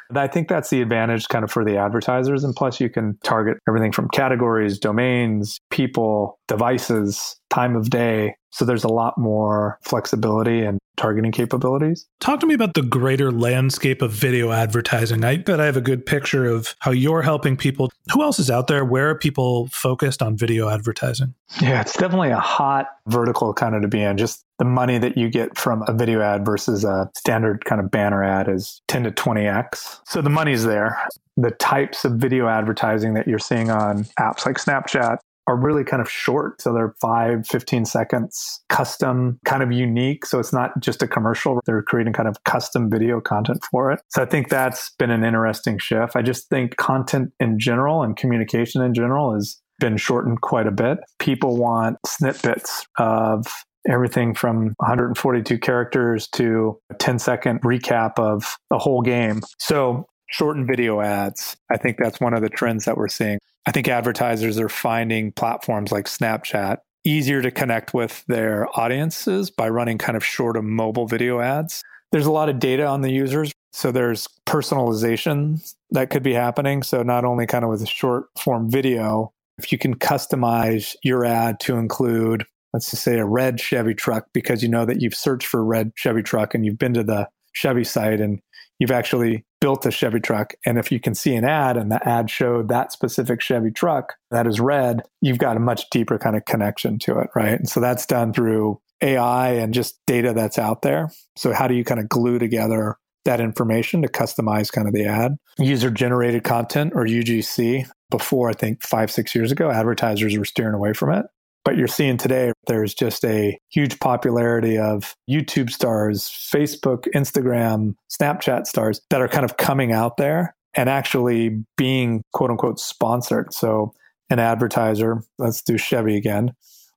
And 0.09 0.17
I 0.17 0.27
think 0.27 0.49
that's 0.49 0.69
the 0.69 0.81
advantage 0.81 1.29
kind 1.29 1.45
of 1.45 1.51
for 1.51 1.63
the 1.63 1.77
advertisers. 1.77 2.43
And 2.43 2.53
plus, 2.53 2.81
you 2.81 2.89
can 2.89 3.17
target 3.23 3.57
everything 3.69 3.93
from 3.93 4.09
categories, 4.09 4.79
domains, 4.79 5.59
people, 5.71 6.39
devices, 6.49 7.39
time 7.49 7.77
of 7.77 7.89
day. 7.89 8.35
So 8.49 8.65
there's 8.65 8.83
a 8.83 8.89
lot 8.89 9.17
more 9.17 9.79
flexibility 9.81 10.61
and 10.61 10.79
targeting 10.97 11.31
capabilities. 11.31 12.07
Talk 12.19 12.39
to 12.41 12.47
me 12.47 12.55
about 12.55 12.73
the 12.73 12.81
greater 12.81 13.31
landscape 13.31 14.01
of 14.01 14.11
video 14.11 14.51
advertising. 14.51 15.23
I 15.23 15.37
bet 15.37 15.61
I 15.61 15.65
have 15.65 15.77
a 15.77 15.81
good 15.81 16.05
picture 16.05 16.45
of 16.45 16.75
how 16.79 16.91
you're 16.91 17.21
helping 17.21 17.55
people. 17.55 17.91
Who 18.11 18.23
else 18.23 18.39
is 18.39 18.49
out 18.49 18.67
there? 18.67 18.83
Where 18.83 19.09
are 19.11 19.15
people 19.15 19.67
focused 19.67 20.21
on 20.21 20.35
video 20.35 20.69
advertising? 20.69 21.35
Yeah, 21.61 21.81
it's 21.81 21.93
definitely 21.93 22.31
a 22.31 22.39
hot 22.39 22.87
vertical 23.07 23.53
kind 23.53 23.75
of 23.75 23.83
to 23.83 23.87
be 23.87 24.01
in. 24.01 24.17
Just 24.17 24.43
the 24.57 24.65
money 24.65 24.97
that 24.97 25.17
you 25.17 25.29
get 25.29 25.55
from 25.55 25.83
a 25.87 25.93
video 25.93 26.21
ad 26.21 26.43
versus 26.43 26.83
a 26.83 27.09
standard 27.15 27.63
kind 27.65 27.79
of 27.79 27.91
banner 27.91 28.23
ad 28.23 28.49
is 28.49 28.81
10 28.87 29.03
to 29.03 29.11
20x. 29.11 29.99
So 30.05 30.21
the 30.21 30.31
money's 30.31 30.65
there. 30.65 30.99
The 31.37 31.51
types 31.51 32.03
of 32.03 32.13
video 32.13 32.47
advertising 32.47 33.13
that 33.13 33.27
you're 33.27 33.37
seeing 33.37 33.69
on 33.69 34.05
apps 34.19 34.47
like 34.47 34.57
Snapchat 34.57 35.19
are 35.47 35.55
really 35.55 35.83
kind 35.83 36.01
of 36.01 36.09
short. 36.09 36.61
So 36.61 36.73
they're 36.73 36.93
five, 37.01 37.47
15 37.47 37.85
seconds, 37.85 38.61
custom, 38.69 39.39
kind 39.45 39.63
of 39.63 39.71
unique. 39.71 40.25
So 40.25 40.39
it's 40.39 40.53
not 40.53 40.71
just 40.79 41.01
a 41.01 41.07
commercial. 41.07 41.59
They're 41.65 41.81
creating 41.81 42.13
kind 42.13 42.27
of 42.27 42.43
custom 42.43 42.89
video 42.89 43.21
content 43.21 43.63
for 43.71 43.91
it. 43.91 44.01
So 44.09 44.21
I 44.21 44.25
think 44.25 44.49
that's 44.49 44.91
been 44.99 45.09
an 45.09 45.23
interesting 45.23 45.77
shift. 45.79 46.15
I 46.15 46.21
just 46.21 46.49
think 46.49 46.75
content 46.75 47.31
in 47.39 47.57
general 47.59 48.03
and 48.03 48.15
communication 48.15 48.81
in 48.81 48.93
general 48.93 49.33
has 49.33 49.59
been 49.79 49.97
shortened 49.97 50.41
quite 50.41 50.67
a 50.67 50.71
bit. 50.71 50.97
People 51.19 51.57
want 51.57 51.97
snippets 52.05 52.85
of 52.97 53.45
everything 53.89 54.33
from 54.33 54.73
142 54.77 55.57
characters 55.59 56.27
to 56.27 56.77
a 56.89 56.95
10 56.95 57.19
second 57.19 57.61
recap 57.61 58.19
of 58.19 58.57
the 58.69 58.77
whole 58.77 59.01
game. 59.01 59.41
So 59.59 60.07
shortened 60.29 60.67
video 60.67 61.01
ads. 61.01 61.57
I 61.71 61.77
think 61.77 61.97
that's 61.97 62.19
one 62.19 62.33
of 62.33 62.41
the 62.41 62.49
trends 62.49 62.85
that 62.85 62.97
we're 62.97 63.07
seeing. 63.07 63.39
I 63.65 63.71
think 63.71 63.87
advertisers 63.87 64.59
are 64.59 64.69
finding 64.69 65.31
platforms 65.31 65.91
like 65.91 66.05
Snapchat 66.05 66.77
easier 67.03 67.41
to 67.41 67.51
connect 67.51 67.93
with 67.93 68.25
their 68.27 68.67
audiences 68.79 69.49
by 69.49 69.69
running 69.69 69.97
kind 69.97 70.17
of 70.17 70.25
shorter 70.25 70.61
mobile 70.61 71.07
video 71.07 71.39
ads. 71.39 71.81
There's 72.11 72.25
a 72.25 72.31
lot 72.31 72.49
of 72.49 72.59
data 72.59 72.85
on 72.85 73.01
the 73.01 73.11
users. 73.11 73.51
So 73.71 73.91
there's 73.91 74.27
personalization 74.45 75.73
that 75.91 76.09
could 76.09 76.23
be 76.23 76.33
happening. 76.33 76.83
So 76.83 77.03
not 77.03 77.25
only 77.25 77.45
kind 77.45 77.63
of 77.63 77.69
with 77.69 77.81
a 77.81 77.87
short 77.87 78.25
form 78.37 78.69
video, 78.71 79.33
if 79.57 79.71
you 79.71 79.77
can 79.77 79.95
customize 79.95 80.95
your 81.03 81.25
ad 81.25 81.59
to 81.61 81.77
include, 81.77 82.45
let's 82.73 82.91
just 82.91 83.03
say 83.03 83.17
a 83.19 83.25
red 83.25 83.59
Chevy 83.59 83.93
truck, 83.93 84.27
because 84.33 84.63
you 84.63 84.69
know 84.69 84.85
that 84.85 85.01
you've 85.01 85.15
searched 85.15 85.47
for 85.47 85.63
red 85.63 85.91
Chevy 85.95 86.23
truck 86.23 86.55
and 86.55 86.65
you've 86.65 86.77
been 86.79 86.93
to 86.93 87.03
the 87.03 87.27
Chevy 87.53 87.83
site 87.83 88.19
and 88.21 88.39
you've 88.79 88.91
actually 88.91 89.45
built 89.59 89.85
a 89.85 89.91
Chevy 89.91 90.19
truck. 90.19 90.53
And 90.65 90.77
if 90.77 90.91
you 90.91 90.99
can 90.99 91.15
see 91.15 91.35
an 91.35 91.45
ad 91.45 91.77
and 91.77 91.91
the 91.91 92.07
ad 92.07 92.29
showed 92.29 92.69
that 92.69 92.91
specific 92.91 93.41
Chevy 93.41 93.71
truck 93.71 94.13
that 94.31 94.47
is 94.47 94.59
red, 94.59 95.01
you've 95.21 95.39
got 95.39 95.57
a 95.57 95.59
much 95.59 95.89
deeper 95.89 96.17
kind 96.17 96.35
of 96.35 96.45
connection 96.45 96.99
to 96.99 97.19
it, 97.19 97.29
right? 97.35 97.59
And 97.59 97.69
so 97.69 97.79
that's 97.79 98.05
done 98.05 98.33
through 98.33 98.79
AI 99.01 99.49
and 99.51 99.73
just 99.73 99.99
data 100.05 100.33
that's 100.33 100.57
out 100.57 100.81
there. 100.81 101.09
So 101.35 101.53
how 101.53 101.67
do 101.67 101.75
you 101.75 101.83
kind 101.83 101.99
of 101.99 102.09
glue 102.09 102.39
together 102.39 102.97
that 103.25 103.41
information 103.41 104.01
to 104.01 104.07
customize 104.07 104.71
kind 104.71 104.87
of 104.87 104.93
the 104.93 105.05
ad? 105.05 105.37
User 105.59 105.91
generated 105.91 106.43
content 106.43 106.93
or 106.95 107.05
UGC. 107.05 107.87
Before, 108.09 108.49
I 108.49 108.53
think 108.53 108.83
five, 108.83 109.11
six 109.11 109.35
years 109.35 109.51
ago, 109.51 109.69
advertisers 109.69 110.37
were 110.37 110.45
steering 110.45 110.73
away 110.73 110.93
from 110.93 111.11
it. 111.11 111.25
But 111.67 111.75
you're 111.75 111.87
seeing 111.89 112.15
today 112.15 112.53
there's 112.67 112.93
just 112.93 113.25
a 113.25 113.59
huge 113.67 113.99
popularity 113.99 114.77
of 114.77 115.13
YouTube 115.29 115.69
stars, 115.69 116.23
Facebook, 116.23 117.09
Instagram, 117.13 117.95
Snapchat 118.09 118.67
stars 118.67 119.01
that 119.09 119.19
are 119.19 119.27
kind 119.27 119.43
of 119.43 119.57
coming 119.57 119.91
out 119.91 120.15
there 120.15 120.55
and 120.75 120.87
actually 120.87 121.61
being 121.75 122.23
quote 122.31 122.51
unquote 122.51 122.79
sponsored. 122.79 123.53
So 123.53 123.91
an 124.29 124.39
advertiser, 124.39 125.25
let's 125.39 125.61
do 125.61 125.77
Chevy 125.77 126.15
again, 126.15 126.53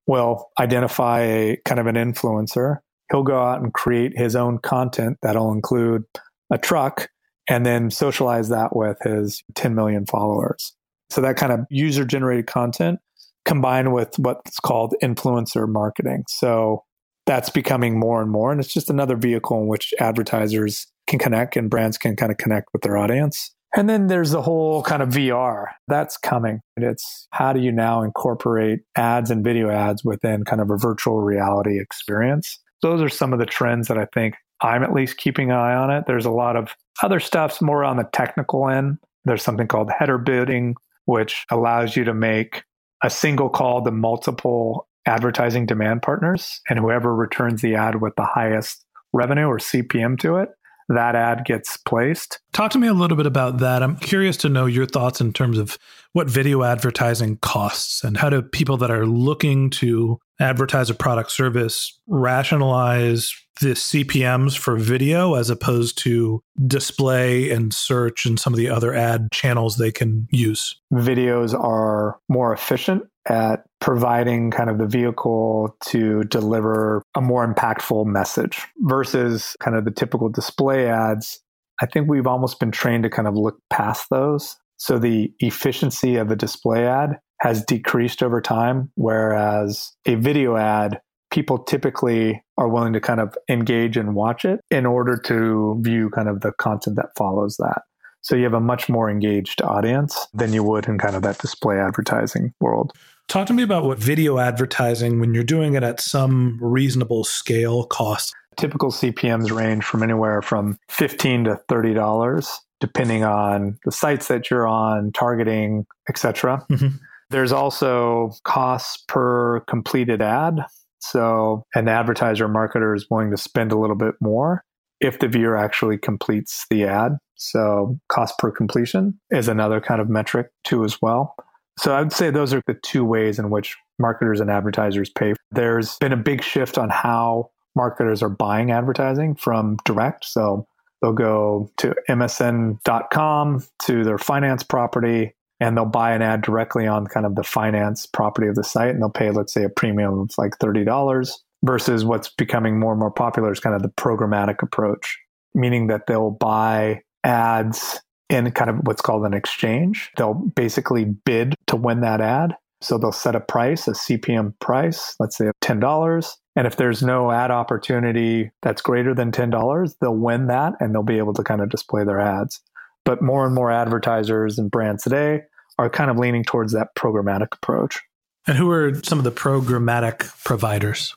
will 0.07 0.49
identify 0.57 1.23
a 1.23 1.57
kind 1.65 1.81
of 1.81 1.89
an 1.89 1.97
influencer. 1.97 2.77
He'll 3.11 3.25
go 3.25 3.43
out 3.43 3.61
and 3.61 3.75
create 3.75 4.17
his 4.17 4.37
own 4.37 4.59
content 4.59 5.19
that'll 5.21 5.51
include 5.51 6.05
a 6.49 6.59
truck 6.59 7.09
and 7.49 7.67
then 7.67 7.91
socialize 7.91 8.51
that 8.51 8.77
with 8.77 8.99
his 9.03 9.43
10 9.57 9.75
million 9.75 10.07
followers. 10.07 10.77
So 11.09 11.21
that 11.23 11.37
kind 11.37 11.51
of 11.53 11.67
user 11.71 12.05
generated 12.05 12.47
content 12.47 13.01
combined 13.45 13.93
with 13.93 14.19
what's 14.19 14.59
called 14.61 14.95
influencer 15.03 15.69
marketing. 15.69 16.25
So 16.29 16.85
that's 17.27 17.51
becoming 17.51 17.99
more 17.99 18.21
and 18.21 18.31
more. 18.31 18.51
And 18.51 18.61
it's 18.61 18.73
just 18.73 18.91
another 18.91 19.17
vehicle 19.17 19.61
in 19.61 19.69
which 19.69 19.95
advertisers 20.01 20.87
can 21.07 21.19
connect 21.19 21.57
and 21.57 21.71
brands 21.71 21.99
can 21.99 22.17
kind 22.17 22.33
of 22.33 22.39
connect 22.39 22.69
with 22.73 22.83
their 22.83 22.97
audience. 22.97 23.55
And 23.77 23.89
then 23.89 24.09
there's 24.09 24.33
the 24.33 24.43
whole 24.43 24.83
kind 24.83 25.01
of 25.01 25.11
VR 25.11 25.67
that's 25.87 26.17
coming. 26.17 26.61
It's 26.77 27.29
how 27.31 27.53
do 27.53 27.61
you 27.61 27.71
now 27.71 28.03
incorporate 28.03 28.81
ads 28.97 29.31
and 29.31 29.45
video 29.45 29.71
ads 29.71 30.05
within 30.05 30.45
kind 30.45 30.61
of 30.61 30.71
a 30.71 30.77
virtual 30.77 31.21
reality 31.21 31.81
experience? 31.81 32.59
Those 32.83 33.01
are 33.01 33.09
some 33.09 33.33
of 33.33 33.39
the 33.39 33.47
trends 33.47 33.89
that 33.89 33.99
I 33.99 34.07
think 34.13 34.35
I'm 34.61 34.83
at 34.83 34.93
least 34.93 35.17
keeping 35.17 35.51
an 35.51 35.57
eye 35.57 35.75
on 35.75 35.91
it. 35.91 36.05
There's 36.07 36.27
a 36.27 36.31
lot 36.31 36.57
of 36.57 36.75
other 37.03 37.21
stuff's 37.21 37.63
more 37.63 37.85
on 37.85 37.97
the 37.97 38.09
technical 38.13 38.69
end. 38.69 38.99
There's 39.25 39.43
something 39.43 39.69
called 39.69 39.91
header 39.97 40.19
bidding, 40.19 40.75
which 41.05 41.45
allows 41.51 41.97
you 41.97 42.05
to 42.05 42.15
make 42.15 42.65
a 43.03 43.11
single 43.11 43.49
call 43.49 43.83
to 43.83 43.91
multiple 43.91 44.89
advertising 45.07 45.67
demand 45.67 46.03
partners, 46.03 46.61
and 46.69 46.79
whoever 46.79 47.15
returns 47.15 47.63
the 47.63 47.75
ad 47.75 48.01
with 48.01 48.15
the 48.17 48.25
highest 48.25 48.85
revenue 49.13 49.47
or 49.47 49.59
CPM 49.59 50.19
to 50.21 50.37
it, 50.37 50.51
that 50.91 51.15
ad 51.15 51.45
gets 51.45 51.77
placed. 51.77 52.41
Talk 52.53 52.73
to 52.73 52.79
me 52.79 52.89
a 52.89 52.93
little 52.93 53.17
bit 53.17 53.27
about 53.27 53.59
that. 53.59 53.83
I'm 53.83 53.97
curious 53.97 54.37
to 54.39 54.49
know 54.49 54.67
your 54.67 54.87
thoughts 54.87 55.21
in 55.21 55.33
terms 55.33 55.57
of 55.57 55.79
what 56.13 56.29
video 56.29 56.65
advertising 56.65 57.39
costs 57.39 58.03
and 58.03 58.17
how 58.17 58.29
do 58.29 58.43
people 58.43 58.77
that 58.79 58.91
are 58.91 59.07
looking 59.07 59.71
to 59.71 60.21
advertise 60.41 60.91
a 60.91 60.95
product 60.95 61.31
service 61.31 62.01
rationalize 62.09 63.33
the 63.61 63.75
CPMs 63.75 64.59
for 64.59 64.77
video 64.77 65.35
as 65.35 65.51
opposed 65.51 65.99
to 65.99 66.43
display 66.67 67.51
and 67.51 67.73
search 67.73 68.27
and 68.27 68.41
some 68.41 68.53
of 68.53 68.57
the 68.57 68.69
other 68.69 68.93
ad 68.93 69.29
channels 69.33 69.77
they 69.77 69.93
can 69.93 70.27
use? 70.31 70.81
Videos 70.93 71.55
are 71.55 72.19
more 72.29 72.53
efficient 72.53 73.05
at 73.31 73.61
providing 73.81 74.51
kind 74.51 74.69
of 74.69 74.79
the 74.79 74.87
vehicle 74.87 75.77
to 75.87 76.25
deliver 76.25 77.03
a 77.15 77.21
more 77.21 77.47
impactful 77.47 78.05
message 78.05 78.67
versus 78.81 79.57
kind 79.61 79.77
of 79.77 79.85
the 79.85 79.91
typical 79.91 80.29
display 80.29 80.89
ads. 80.89 81.41
I 81.81 81.87
think 81.87 82.09
we've 82.09 82.27
almost 82.27 82.59
been 82.59 82.73
trained 82.73 83.05
to 83.05 83.11
kind 83.11 83.29
of 83.29 83.35
look 83.35 83.59
past 83.71 84.09
those. 84.11 84.57
So 84.77 84.99
the 84.99 85.33
efficiency 85.39 86.17
of 86.17 86.31
a 86.31 86.37
display 86.37 86.87
ad 86.87 87.21
has 87.41 87.65
decreased 87.65 88.23
over 88.23 88.41
time, 88.41 88.91
whereas 88.97 89.93
a 90.07 90.17
video 90.17 90.57
ad, 90.57 91.01
people 91.31 91.59
typically 91.59 92.43
are 92.59 92.69
willing 92.69 92.93
to 92.95 93.01
kind 93.01 93.21
of 93.21 93.35
engage 93.49 93.97
and 93.97 94.15
watch 94.15 94.45
it 94.45 94.61
in 94.71 94.85
order 94.85 95.17
to 95.17 95.79
view 95.83 96.11
kind 96.11 96.29
of 96.29 96.41
the 96.41 96.53
content 96.53 96.97
that 96.97 97.17
follows 97.17 97.57
that. 97.59 97.83
So 98.23 98.37
you 98.37 98.45
have 98.45 98.55
a 98.55 98.61
much 98.61 98.89
more 98.89 99.09
engaged 99.09 99.63
audience 99.63 100.27
than 100.35 100.53
you 100.53 100.63
would 100.65 100.87
in 100.87 100.99
kind 100.99 101.17
of 101.17 101.23
that 101.23 101.39
display 101.39 101.79
advertising 101.79 102.53
world. 102.61 102.93
Talk 103.31 103.47
to 103.47 103.53
me 103.53 103.63
about 103.63 103.85
what 103.85 103.99
video 103.99 104.39
advertising, 104.39 105.21
when 105.21 105.35
you're 105.35 105.45
doing 105.45 105.75
it 105.75 105.85
at 105.85 106.01
some 106.01 106.59
reasonable 106.61 107.23
scale, 107.23 107.85
costs. 107.85 108.33
Typical 108.57 108.91
CPMs 108.91 109.53
range 109.53 109.85
from 109.85 110.03
anywhere 110.03 110.43
from 110.43 110.77
15 110.89 111.45
to 111.45 111.61
$30, 111.71 112.51
depending 112.81 113.23
on 113.23 113.79
the 113.85 113.93
sites 113.93 114.27
that 114.27 114.51
you're 114.51 114.67
on, 114.67 115.13
targeting, 115.13 115.87
etc. 116.09 116.67
Mm-hmm. 116.73 116.97
There's 117.31 117.53
also 117.53 118.33
costs 118.43 119.05
per 119.07 119.61
completed 119.61 120.21
ad. 120.21 120.65
So 120.99 121.63
an 121.77 121.87
advertiser 121.87 122.49
marketer 122.49 122.97
is 122.97 123.07
willing 123.09 123.31
to 123.31 123.37
spend 123.37 123.71
a 123.71 123.79
little 123.79 123.95
bit 123.95 124.17
more 124.21 124.65
if 125.01 125.21
the 125.21 125.29
viewer 125.29 125.57
actually 125.57 125.99
completes 125.99 126.67
the 126.69 126.83
ad. 126.83 127.13
So 127.37 127.97
cost 128.09 128.39
per 128.39 128.51
completion 128.51 129.21
is 129.31 129.47
another 129.47 129.81
kind 129.81 130.01
of 130.01 130.09
metric 130.09 130.49
too 130.65 130.83
as 130.83 131.01
well. 131.01 131.37
So 131.79 131.95
I 131.95 132.01
would 132.01 132.13
say 132.13 132.31
those 132.31 132.53
are 132.53 132.63
the 132.67 132.75
two 132.75 133.05
ways 133.05 133.39
in 133.39 133.51
which 133.51 133.77
marketers 133.99 134.41
and 134.41 134.51
advertisers 134.51 135.11
pay. 135.11 135.35
There's 135.51 135.97
been 135.99 136.13
a 136.13 136.17
big 136.17 136.43
shift 136.43 136.79
on 136.79 136.91
how 136.91 137.51
marketers 137.75 138.23
are 138.23 138.29
buying 138.29 138.71
advertising 138.71 139.35
from 139.37 139.79
direct. 139.85 140.25
So 140.25 140.67
they'll 141.01 141.13
go 141.13 141.71
to 141.79 141.95
msn.com 142.09 143.65
to 143.83 144.05
their 144.05 144.19
finance 144.19 144.63
property 144.63 145.35
and 145.61 145.77
they'll 145.77 145.85
buy 145.85 146.13
an 146.13 146.23
ad 146.23 146.43
directly 146.43 146.87
on 146.87 147.07
kind 147.07 147.27
of 147.27 147.35
the 147.35 147.43
finance 147.43 148.07
property 148.07 148.49
of 148.49 148.55
the 148.55 148.65
site 148.65 148.91
and 148.91 149.01
they'll 149.01 149.11
pay 149.11 149.31
let's 149.31 149.53
say 149.53 149.65
a 149.65 149.69
premium 149.69 150.21
of 150.21 150.31
like 150.39 150.59
$30 150.59 151.33
versus 151.63 152.05
what's 152.05 152.31
becoming 152.31 152.79
more 152.79 152.93
and 152.93 153.01
more 153.01 153.11
popular 153.11 153.53
is 153.53 153.61
kind 153.61 153.77
of 153.77 153.83
the 153.83 153.89
programmatic 153.89 154.63
approach 154.63 155.19
meaning 155.55 155.89
that 155.89 156.07
they'll 156.07 156.31
buy 156.31 157.01
ads 157.25 158.01
in 158.31 158.51
kind 158.53 158.71
of 158.71 158.77
what's 158.85 159.03
called 159.03 159.27
an 159.27 159.35
exchange. 159.35 160.11
They'll 160.17 160.35
basically 160.35 161.05
bid 161.05 161.55
to 161.67 161.77
win 161.77 162.01
that 162.01 162.21
ad. 162.21 162.55
So 162.81 162.97
they'll 162.97 163.13
set 163.13 163.35
a 163.35 163.41
price, 163.41 163.87
a 163.89 163.91
CPM 163.91 164.59
price, 164.59 165.15
let's 165.21 165.37
say 165.37 165.51
$10. 165.63 166.33
And 166.57 166.67
if 166.67 166.77
there's 166.77 167.03
no 167.03 167.31
ad 167.31 167.51
opportunity 167.51 168.51
that's 168.63 168.81
greater 168.81 169.15
than 169.15 169.33
$10, 169.33 169.95
they'll 170.01 170.17
win 170.17 170.47
that 170.47 170.75
and 170.81 170.95
they'll 170.95 171.03
be 171.03 171.19
able 171.19 171.35
to 171.35 171.43
kind 171.43 171.61
of 171.61 171.69
display 171.69 172.05
their 172.05 172.21
ads. 172.21 172.61
But 173.05 173.21
more 173.21 173.45
and 173.45 173.55
more 173.55 173.71
advertisers 173.71 174.59
and 174.59 174.71
brands 174.71 175.03
today 175.03 175.43
are 175.79 175.91
kind 175.91 176.11
of 176.11 176.17
leaning 176.17 176.45
towards 176.45 176.73
that 176.73 176.89
programmatic 176.97 177.49
approach. 177.53 178.01
And 178.47 178.57
who 178.57 178.71
are 178.71 178.95
some 179.03 179.19
of 179.19 179.25
the 179.25 179.31
programmatic 179.31 180.33
providers? 180.45 181.15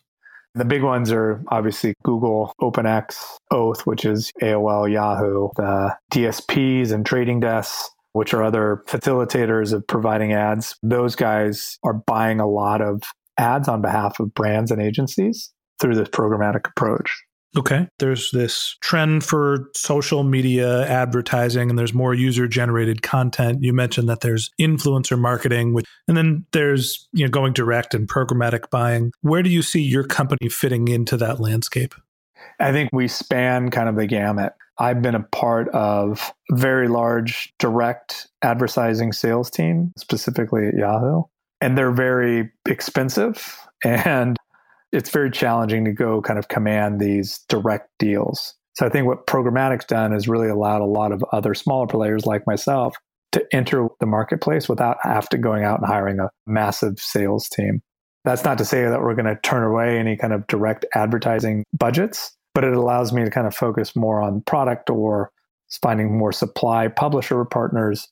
The 0.56 0.66
big 0.66 0.84
ones 0.84 1.12
are 1.12 1.44
obviously 1.48 1.96
Google, 2.04 2.54
OpenX, 2.62 3.16
Oath, 3.50 3.88
which 3.88 4.06
is 4.06 4.32
AOL, 4.42 4.92
Yahoo, 4.92 5.50
the 5.56 5.96
DSPs 6.12 6.92
and 6.92 7.04
trading 7.04 7.39
desks, 7.39 7.89
which 8.12 8.36
are 8.36 8.44
other 8.44 8.84
facilitators 8.88 9.74
of 9.74 9.86
providing 9.88 10.34
ads. 10.34 10.76
Those 10.84 11.16
guys 11.16 11.80
are 11.84 11.94
buying 11.94 12.39
a 12.39 12.48
lot 12.48 12.82
of 12.82 13.02
ads 13.39 13.68
on 13.68 13.82
behalf 13.82 14.20
of 14.20 14.34
brands 14.36 14.70
and 14.70 14.80
agencies 14.80 15.52
through 15.80 15.96
this 15.96 16.10
programmatic 16.10 16.68
approach. 16.68 17.24
Okay. 17.56 17.88
There's 18.00 18.32
this 18.32 18.76
trend 18.82 19.24
for 19.24 19.70
social 19.76 20.24
media 20.24 20.88
advertising 20.88 21.70
and 21.70 21.78
there's 21.78 21.94
more 21.94 22.13
user 22.13 22.48
generated 22.48 23.04
content. 23.04 23.62
You 23.62 23.74
mentioned 23.74 24.10
that 24.10 24.22
there's 24.22 24.50
influencer 24.60 25.20
marketing 25.20 25.74
with, 25.74 25.86
and 26.08 26.18
then 26.18 26.46
there's, 26.52 27.08
you 27.13 27.26
know, 27.26 27.30
going 27.30 27.54
direct 27.54 27.94
and 27.94 28.08
programmatic 28.08 28.70
buying. 28.72 29.12
Where 29.22 29.44
do 29.44 29.52
you 29.52 29.62
see 29.62 29.82
your 29.82 30.04
company 30.04 30.50
fitting 30.50 30.88
into 30.88 31.16
that 31.18 31.39
landscape? 31.39 31.94
I 32.60 32.72
think 32.72 32.89
we 32.92 33.08
span 33.08 33.70
kind 33.70 33.88
of 33.88 33.96
the 33.96 34.08
gamut. 34.08 34.54
I've 34.80 35.04
been 35.04 35.16
a 35.16 35.24
part 35.24 35.70
of 35.70 36.34
a 36.52 36.56
very 36.56 36.88
large 36.88 37.54
direct 37.60 38.28
advertising 38.42 39.13
sales 39.13 39.52
team, 39.52 39.94
specifically 39.98 40.68
at 40.68 40.74
Yahoo, 40.74 41.24
and 41.62 41.78
they're 41.78 41.92
very 41.92 42.52
expensive 42.68 43.60
and 43.84 44.38
it's 44.93 45.10
very 45.10 45.32
challenging 45.32 45.84
to 45.86 45.91
go 45.91 46.21
kind 46.21 46.39
of 46.39 46.47
command 46.47 47.01
these 47.01 47.39
direct 47.49 47.89
deals. 47.97 48.56
So 48.75 48.86
I 48.86 48.89
think 48.89 49.08
what 49.08 49.27
programmatic's 49.27 49.86
done 49.86 50.13
is 50.13 50.27
really 50.27 50.47
allowed 50.47 50.82
a 50.82 50.86
lot 50.86 51.12
of 51.12 51.23
other 51.32 51.53
smaller 51.53 51.88
players 51.88 52.25
like 52.25 52.47
myself 52.47 52.95
to 53.34 53.43
enter 53.51 53.88
the 53.99 54.06
marketplace 54.06 54.69
without 54.69 54.97
after 55.03 55.38
going 55.38 55.63
out 55.63 55.79
and 55.79 55.88
hiring 55.88 56.19
a 56.19 56.29
massive 56.45 56.99
sales 56.99 57.49
team. 57.49 57.82
That's 58.23 58.43
not 58.43 58.58
to 58.60 58.65
say 58.65 58.84
that 58.84 59.01
we're 59.01 59.15
going 59.15 59.25
to 59.25 59.39
turn 59.41 59.63
away 59.63 59.97
any 59.97 60.15
kind 60.15 60.32
of 60.32 60.47
direct 60.47 60.86
advertising 60.93 61.65
budgets, 61.73 62.32
but 62.53 62.63
it 62.63 62.73
allows 62.73 63.12
me 63.12 63.23
to 63.23 63.32
kind 63.32 63.47
of 63.47 63.56
focus 63.56 63.95
more 63.95 64.21
on 64.21 64.41
product 64.41 64.89
or 64.89 65.32
finding 65.82 66.17
more 66.17 66.32
supply 66.32 66.88
publisher 66.88 67.43
partners 67.45 68.08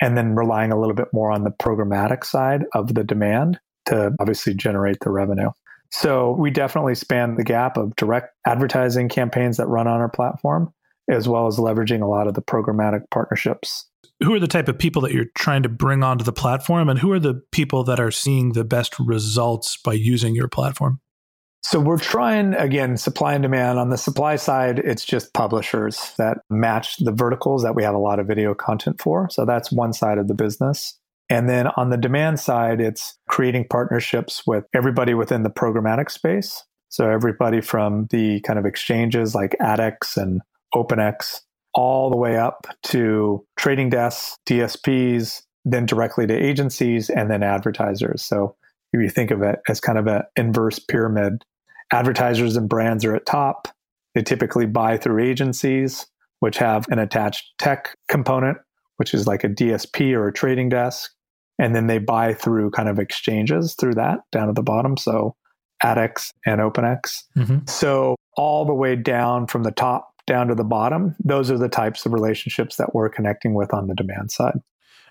and 0.00 0.16
then 0.16 0.34
relying 0.34 0.72
a 0.72 0.80
little 0.80 0.94
bit 0.94 1.08
more 1.12 1.30
on 1.30 1.44
the 1.44 1.50
programmatic 1.50 2.24
side 2.24 2.64
of 2.74 2.94
the 2.94 3.04
demand 3.04 3.60
to 3.86 4.12
obviously 4.18 4.54
generate 4.54 4.98
the 5.00 5.10
revenue. 5.10 5.50
So 5.92 6.34
we 6.38 6.50
definitely 6.50 6.94
span 6.94 7.36
the 7.36 7.44
gap 7.44 7.76
of 7.76 7.94
direct 7.96 8.34
advertising 8.46 9.08
campaigns 9.08 9.58
that 9.58 9.66
run 9.66 9.86
on 9.86 10.00
our 10.00 10.08
platform, 10.08 10.72
as 11.08 11.28
well 11.28 11.46
as 11.46 11.58
leveraging 11.58 12.02
a 12.02 12.06
lot 12.06 12.26
of 12.26 12.34
the 12.34 12.42
programmatic 12.42 13.02
partnerships. 13.10 13.86
Who 14.22 14.34
are 14.34 14.40
the 14.40 14.48
type 14.48 14.68
of 14.68 14.78
people 14.78 15.02
that 15.02 15.12
you're 15.12 15.26
trying 15.36 15.62
to 15.64 15.68
bring 15.68 16.02
onto 16.02 16.24
the 16.24 16.32
platform, 16.32 16.88
and 16.88 16.98
who 16.98 17.12
are 17.12 17.20
the 17.20 17.42
people 17.52 17.84
that 17.84 18.00
are 18.00 18.10
seeing 18.10 18.52
the 18.52 18.64
best 18.64 18.98
results 18.98 19.78
by 19.84 19.92
using 19.92 20.34
your 20.34 20.48
platform? 20.48 21.00
So 21.64 21.78
we're 21.78 21.98
trying 21.98 22.54
again 22.54 22.96
supply 22.96 23.34
and 23.34 23.42
demand. 23.42 23.78
On 23.78 23.90
the 23.90 23.98
supply 23.98 24.36
side, 24.36 24.78
it's 24.80 25.04
just 25.04 25.32
publishers 25.32 26.12
that 26.18 26.38
match 26.50 26.96
the 26.96 27.12
verticals 27.12 27.62
that 27.62 27.74
we 27.74 27.82
have 27.82 27.94
a 27.94 27.98
lot 27.98 28.18
of 28.18 28.26
video 28.26 28.54
content 28.54 29.00
for. 29.00 29.28
So 29.30 29.44
that's 29.44 29.70
one 29.70 29.92
side 29.92 30.18
of 30.18 30.26
the 30.26 30.34
business. 30.34 30.98
And 31.32 31.48
then 31.48 31.68
on 31.78 31.88
the 31.88 31.96
demand 31.96 32.40
side, 32.40 32.78
it's 32.78 33.16
creating 33.26 33.68
partnerships 33.70 34.42
with 34.46 34.64
everybody 34.74 35.14
within 35.14 35.44
the 35.44 35.48
programmatic 35.48 36.10
space. 36.10 36.62
So 36.90 37.08
everybody 37.08 37.62
from 37.62 38.06
the 38.10 38.40
kind 38.42 38.58
of 38.58 38.66
exchanges 38.66 39.34
like 39.34 39.56
AdX 39.58 40.18
and 40.18 40.42
OpenX, 40.74 41.40
all 41.72 42.10
the 42.10 42.18
way 42.18 42.36
up 42.36 42.66
to 42.82 43.46
trading 43.56 43.88
desks, 43.88 44.36
DSPs, 44.46 45.40
then 45.64 45.86
directly 45.86 46.26
to 46.26 46.34
agencies 46.34 47.08
and 47.08 47.30
then 47.30 47.42
advertisers. 47.42 48.22
So 48.22 48.54
if 48.92 49.00
you 49.00 49.08
think 49.08 49.30
of 49.30 49.40
it 49.40 49.58
as 49.70 49.80
kind 49.80 49.96
of 49.96 50.06
an 50.08 50.24
inverse 50.36 50.80
pyramid, 50.80 51.46
advertisers 51.94 52.58
and 52.58 52.68
brands 52.68 53.06
are 53.06 53.16
at 53.16 53.24
top. 53.24 53.68
They 54.14 54.22
typically 54.22 54.66
buy 54.66 54.98
through 54.98 55.24
agencies, 55.24 56.04
which 56.40 56.58
have 56.58 56.86
an 56.90 56.98
attached 56.98 57.54
tech 57.56 57.96
component, 58.10 58.58
which 58.98 59.14
is 59.14 59.26
like 59.26 59.44
a 59.44 59.48
DSP 59.48 60.12
or 60.12 60.28
a 60.28 60.32
trading 60.34 60.68
desk. 60.68 61.10
And 61.62 61.76
then 61.76 61.86
they 61.86 61.98
buy 61.98 62.34
through 62.34 62.72
kind 62.72 62.88
of 62.88 62.98
exchanges 62.98 63.74
through 63.74 63.94
that 63.94 64.18
down 64.32 64.48
at 64.48 64.56
the 64.56 64.64
bottom. 64.64 64.96
So 64.96 65.36
AdX 65.84 66.32
and 66.44 66.60
OpenX. 66.60 67.22
Mm-hmm. 67.36 67.58
So 67.68 68.16
all 68.36 68.64
the 68.64 68.74
way 68.74 68.96
down 68.96 69.46
from 69.46 69.62
the 69.62 69.70
top 69.70 70.08
down 70.26 70.48
to 70.48 70.56
the 70.56 70.64
bottom, 70.64 71.14
those 71.24 71.52
are 71.52 71.58
the 71.58 71.68
types 71.68 72.04
of 72.04 72.12
relationships 72.12 72.76
that 72.76 72.96
we're 72.96 73.08
connecting 73.08 73.54
with 73.54 73.72
on 73.72 73.86
the 73.86 73.94
demand 73.94 74.32
side. 74.32 74.58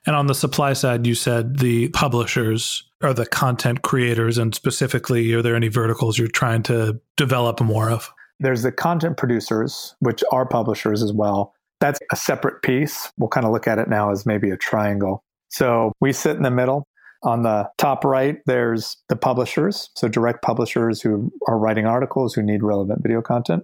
And 0.05 0.13
on 0.13 0.27
the 0.27 0.35
supply 0.35 0.73
side, 0.73 1.07
you 1.07 1.15
said 1.15 1.59
the 1.59 1.87
publishers 1.89 2.83
are 3.01 3.13
the 3.13 3.25
content 3.25 3.83
creators, 3.83 4.37
and 4.37 4.53
specifically, 4.53 5.31
are 5.33 5.41
there 5.41 5.55
any 5.55 5.69
verticals 5.69 6.17
you're 6.17 6.27
trying 6.27 6.63
to 6.63 6.99
develop 7.15 7.61
more 7.61 7.89
of? 7.89 8.11
There's 8.41 8.63
the 8.63 8.73
content 8.73 9.15
producers, 9.15 9.95
which 9.99 10.21
are 10.31 10.45
publishers 10.45 11.01
as 11.01 11.13
well. 11.13 11.53
That's 11.79 11.99
a 12.11 12.15
separate 12.15 12.61
piece. 12.61 13.09
We'll 13.17 13.29
kind 13.29 13.45
of 13.45 13.53
look 13.53 13.67
at 13.67 13.77
it 13.77 13.87
now 13.87 14.11
as 14.11 14.25
maybe 14.25 14.49
a 14.49 14.57
triangle. 14.57 15.23
So 15.51 15.91
we 15.99 16.13
sit 16.13 16.37
in 16.37 16.43
the 16.43 16.51
middle. 16.51 16.87
On 17.23 17.43
the 17.43 17.69
top 17.77 18.03
right, 18.03 18.37
there's 18.47 18.97
the 19.07 19.15
publishers, 19.15 19.89
so 19.95 20.07
direct 20.07 20.41
publishers 20.41 21.01
who 21.01 21.31
are 21.47 21.59
writing 21.59 21.85
articles 21.85 22.33
who 22.33 22.41
need 22.41 22.63
relevant 22.63 23.03
video 23.03 23.21
content. 23.21 23.63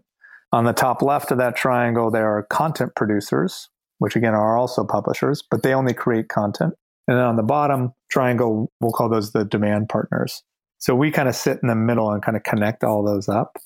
On 0.52 0.66
the 0.66 0.74
top 0.74 1.02
left 1.02 1.32
of 1.32 1.40
that 1.40 1.56
triangle, 1.56 2.12
there 2.12 2.28
are 2.28 2.44
content 2.44 2.92
producers, 2.96 3.68
which 3.98 4.16
again 4.16 4.36
are 4.36 4.58
also 4.58 4.86
publishers, 4.86 5.44
but 5.50 5.64
they 5.64 5.74
only 5.74 5.94
create 5.94 6.30
content. 6.30 6.74
And 7.08 7.18
then 7.18 7.26
on 7.26 7.36
the 7.36 7.44
bottom 7.44 7.94
triangle, 8.12 8.72
we'll 8.80 8.92
call 8.92 9.10
those 9.10 9.32
the 9.32 9.44
demand 9.44 9.90
partners. 9.90 10.44
So 10.78 10.94
we 10.94 11.10
kind 11.10 11.28
of 11.28 11.36
sit 11.36 11.58
in 11.64 11.70
the 11.70 11.76
middle 11.76 12.12
and 12.12 12.22
kind 12.22 12.38
of 12.38 12.44
connect 12.44 12.84
all 12.84 13.04
those 13.04 13.28
up. 13.28 13.58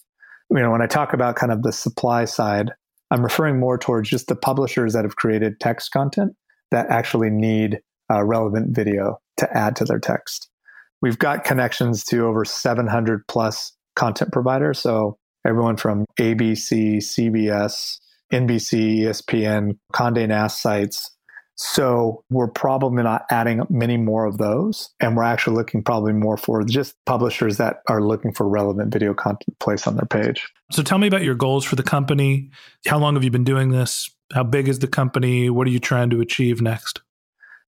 You 0.50 0.60
know, 0.60 0.72
when 0.72 0.82
I 0.82 0.88
talk 0.88 1.14
about 1.14 1.36
kind 1.36 1.52
of 1.52 1.64
the 1.64 1.74
supply 1.74 2.26
side, 2.26 2.72
I'm 3.10 3.24
referring 3.24 3.60
more 3.60 3.78
towards 3.78 4.10
just 4.10 4.28
the 4.28 4.36
publishers 4.36 4.94
that 4.94 5.04
have 5.04 5.18
created 5.18 5.60
text 5.60 5.92
content 5.92 6.34
that 6.72 6.90
actually 6.90 7.30
need 7.30 7.82
uh, 8.12 8.24
relevant 8.24 8.76
video 8.76 9.20
to 9.38 9.58
add 9.58 9.76
to 9.78 9.86
their 9.86 10.00
text. 10.00 10.50
We've 11.02 11.18
got 11.18 11.44
connections 11.44 12.04
to 12.06 12.26
over 12.26 12.46
700 12.46 13.28
plus 13.28 13.74
content 13.96 14.32
providers. 14.32 14.80
So 14.80 15.18
everyone 15.46 15.78
from 15.78 16.06
ABC, 16.20 16.98
CBS, 16.98 17.98
NBC, 18.32 19.00
ESPN, 19.00 19.78
Condé 19.94 20.28
Nast 20.28 20.62
sites. 20.62 21.10
So 21.56 22.24
we're 22.32 22.48
probably 22.48 23.04
not 23.04 23.26
adding 23.30 23.62
many 23.70 23.98
more 23.98 24.26
of 24.26 24.38
those. 24.38 24.90
And 25.00 25.16
we're 25.16 25.24
actually 25.24 25.58
looking 25.58 25.84
probably 25.84 26.14
more 26.14 26.38
for 26.38 26.64
just 26.64 26.96
publishers 27.06 27.58
that 27.58 27.82
are 27.88 28.02
looking 28.02 28.34
for 28.34 28.48
relevant 28.48 28.92
video 28.92 29.14
content 29.14 29.60
placed 29.60 29.88
on 29.88 29.96
their 29.96 30.06
page. 30.06 30.48
So 30.72 30.82
tell 30.82 30.98
me 30.98 31.08
about 31.08 31.24
your 31.24 31.36
goals 31.36 31.66
for 31.66 31.76
the 31.76 31.84
company. 31.84 32.50
How 32.88 32.98
long 32.98 33.16
have 33.16 33.24
you 33.24 33.32
been 33.32 33.44
doing 33.44 33.70
this? 33.70 34.10
How 34.34 34.44
big 34.44 34.68
is 34.70 34.80
the 34.80 34.88
company? 34.88 35.50
What 35.50 35.68
are 35.68 35.72
you 35.72 35.80
trying 35.80 36.10
to 36.12 36.22
achieve 36.22 36.62
next? 36.62 37.02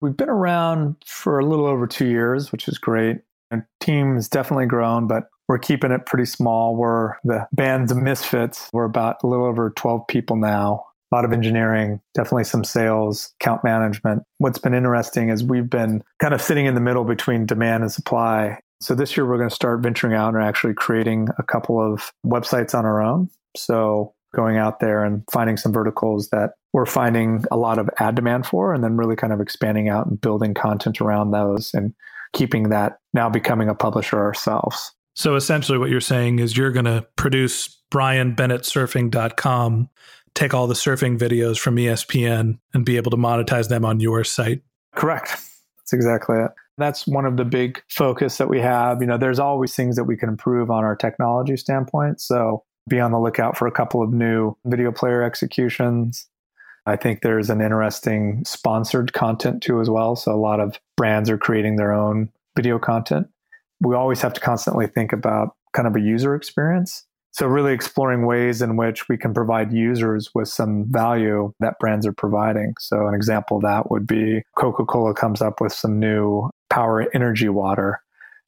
We've 0.03 0.17
been 0.17 0.29
around 0.29 0.97
for 1.05 1.39
a 1.39 1.45
little 1.45 1.65
over 1.65 1.87
two 1.87 2.07
years, 2.07 2.51
which 2.51 2.67
is 2.67 2.77
great. 2.77 3.21
Our 3.51 3.65
team 3.79 4.15
has 4.15 4.27
definitely 4.27 4.65
grown, 4.65 5.07
but 5.07 5.29
we're 5.47 5.59
keeping 5.59 5.91
it 5.91 6.05
pretty 6.05 6.25
small. 6.25 6.75
We're 6.75 7.13
the 7.23 7.47
band's 7.53 7.89
of 7.89 7.99
misfits. 7.99 8.69
We're 8.73 8.83
about 8.83 9.23
a 9.23 9.27
little 9.27 9.45
over 9.45 9.69
12 9.69 10.05
people 10.09 10.35
now. 10.35 10.85
A 11.09 11.15
lot 11.15 11.23
of 11.23 11.31
engineering, 11.31 12.01
definitely 12.15 12.43
some 12.43 12.65
sales, 12.65 13.31
account 13.39 13.63
management. 13.63 14.23
What's 14.39 14.57
been 14.57 14.73
interesting 14.73 15.29
is 15.29 15.41
we've 15.41 15.69
been 15.69 16.03
kind 16.19 16.33
of 16.33 16.41
sitting 16.41 16.65
in 16.65 16.75
the 16.75 16.81
middle 16.81 17.05
between 17.05 17.45
demand 17.45 17.83
and 17.83 17.91
supply. 17.91 18.59
So 18.81 18.95
this 18.95 19.15
year 19.15 19.25
we're 19.25 19.37
going 19.37 19.49
to 19.49 19.55
start 19.55 19.79
venturing 19.79 20.15
out 20.15 20.33
and 20.33 20.43
actually 20.43 20.73
creating 20.73 21.29
a 21.37 21.43
couple 21.43 21.79
of 21.79 22.11
websites 22.25 22.77
on 22.77 22.83
our 22.83 23.01
own. 23.01 23.29
So 23.55 24.13
going 24.35 24.57
out 24.57 24.81
there 24.81 25.05
and 25.05 25.23
finding 25.31 25.55
some 25.55 25.71
verticals 25.71 26.27
that 26.29 26.55
we're 26.73 26.85
finding 26.85 27.45
a 27.51 27.57
lot 27.57 27.77
of 27.77 27.89
ad 27.99 28.15
demand 28.15 28.45
for 28.45 28.73
and 28.73 28.83
then 28.83 28.97
really 28.97 29.15
kind 29.15 29.31
of 29.31 29.39
expanding 29.39 29.87
out 29.89 30.07
and 30.07 30.19
building 30.19 30.53
content 30.53 30.99
around 30.99 31.31
those 31.31 31.73
and 31.73 31.93
keeping 32.33 32.69
that 32.69 32.97
now 33.13 33.29
becoming 33.29 33.69
a 33.69 33.75
publisher 33.75 34.19
ourselves. 34.19 34.91
So 35.15 35.35
essentially, 35.35 35.77
what 35.77 35.91
you're 35.91 36.01
saying 36.01 36.39
is 36.39 36.57
you're 36.57 36.71
going 36.71 36.85
to 36.85 37.05
produce 37.15 37.77
brianbennettsurfing.com, 37.93 39.89
take 40.33 40.53
all 40.55 40.65
the 40.65 40.73
surfing 40.73 41.19
videos 41.19 41.59
from 41.59 41.75
ESPN, 41.75 42.57
and 42.73 42.85
be 42.85 42.97
able 42.97 43.11
to 43.11 43.17
monetize 43.17 43.69
them 43.69 43.85
on 43.85 43.99
your 43.99 44.23
site. 44.23 44.63
Correct. 44.95 45.29
That's 45.77 45.93
exactly 45.93 46.37
it. 46.37 46.49
That's 46.79 47.05
one 47.05 47.25
of 47.25 47.37
the 47.37 47.45
big 47.45 47.83
focus 47.89 48.37
that 48.37 48.49
we 48.49 48.59
have. 48.61 49.01
You 49.01 49.07
know, 49.07 49.19
there's 49.19 49.37
always 49.37 49.75
things 49.75 49.95
that 49.95 50.05
we 50.05 50.17
can 50.17 50.29
improve 50.29 50.71
on 50.71 50.83
our 50.83 50.95
technology 50.95 51.55
standpoint. 51.57 52.19
So 52.19 52.63
be 52.89 52.99
on 52.99 53.11
the 53.11 53.19
lookout 53.19 53.55
for 53.55 53.67
a 53.67 53.71
couple 53.71 54.01
of 54.01 54.11
new 54.11 54.55
video 54.65 54.91
player 54.91 55.21
executions. 55.21 56.27
I 56.85 56.95
think 56.95 57.21
there's 57.21 57.49
an 57.49 57.61
interesting 57.61 58.43
sponsored 58.45 59.13
content 59.13 59.63
too 59.63 59.79
as 59.79 59.89
well. 59.89 60.15
So 60.15 60.33
a 60.33 60.37
lot 60.37 60.59
of 60.59 60.79
brands 60.97 61.29
are 61.29 61.37
creating 61.37 61.77
their 61.77 61.93
own 61.93 62.29
video 62.55 62.77
content 62.77 63.27
we 63.83 63.95
always 63.95 64.21
have 64.21 64.33
to 64.33 64.41
constantly 64.41 64.87
think 64.87 65.13
about 65.13 65.55
kind 65.73 65.87
of 65.87 65.95
a 65.95 66.01
user 66.01 66.35
experience. 66.35 67.05
So, 67.31 67.47
really 67.47 67.73
exploring 67.73 68.27
ways 68.27 68.61
in 68.61 68.77
which 68.77 69.09
we 69.09 69.17
can 69.17 69.33
provide 69.33 69.73
users 69.73 70.29
with 70.35 70.47
some 70.47 70.85
value 70.91 71.51
that 71.59 71.79
brands 71.79 72.05
are 72.05 72.13
providing. 72.13 72.75
So, 72.79 73.07
an 73.07 73.15
example 73.15 73.57
of 73.57 73.63
that 73.63 73.89
would 73.89 74.05
be 74.05 74.43
Coca 74.55 74.85
Cola 74.85 75.15
comes 75.15 75.41
up 75.41 75.59
with 75.59 75.73
some 75.73 75.99
new 75.99 76.49
power 76.69 77.07
energy 77.13 77.49
water. 77.49 77.99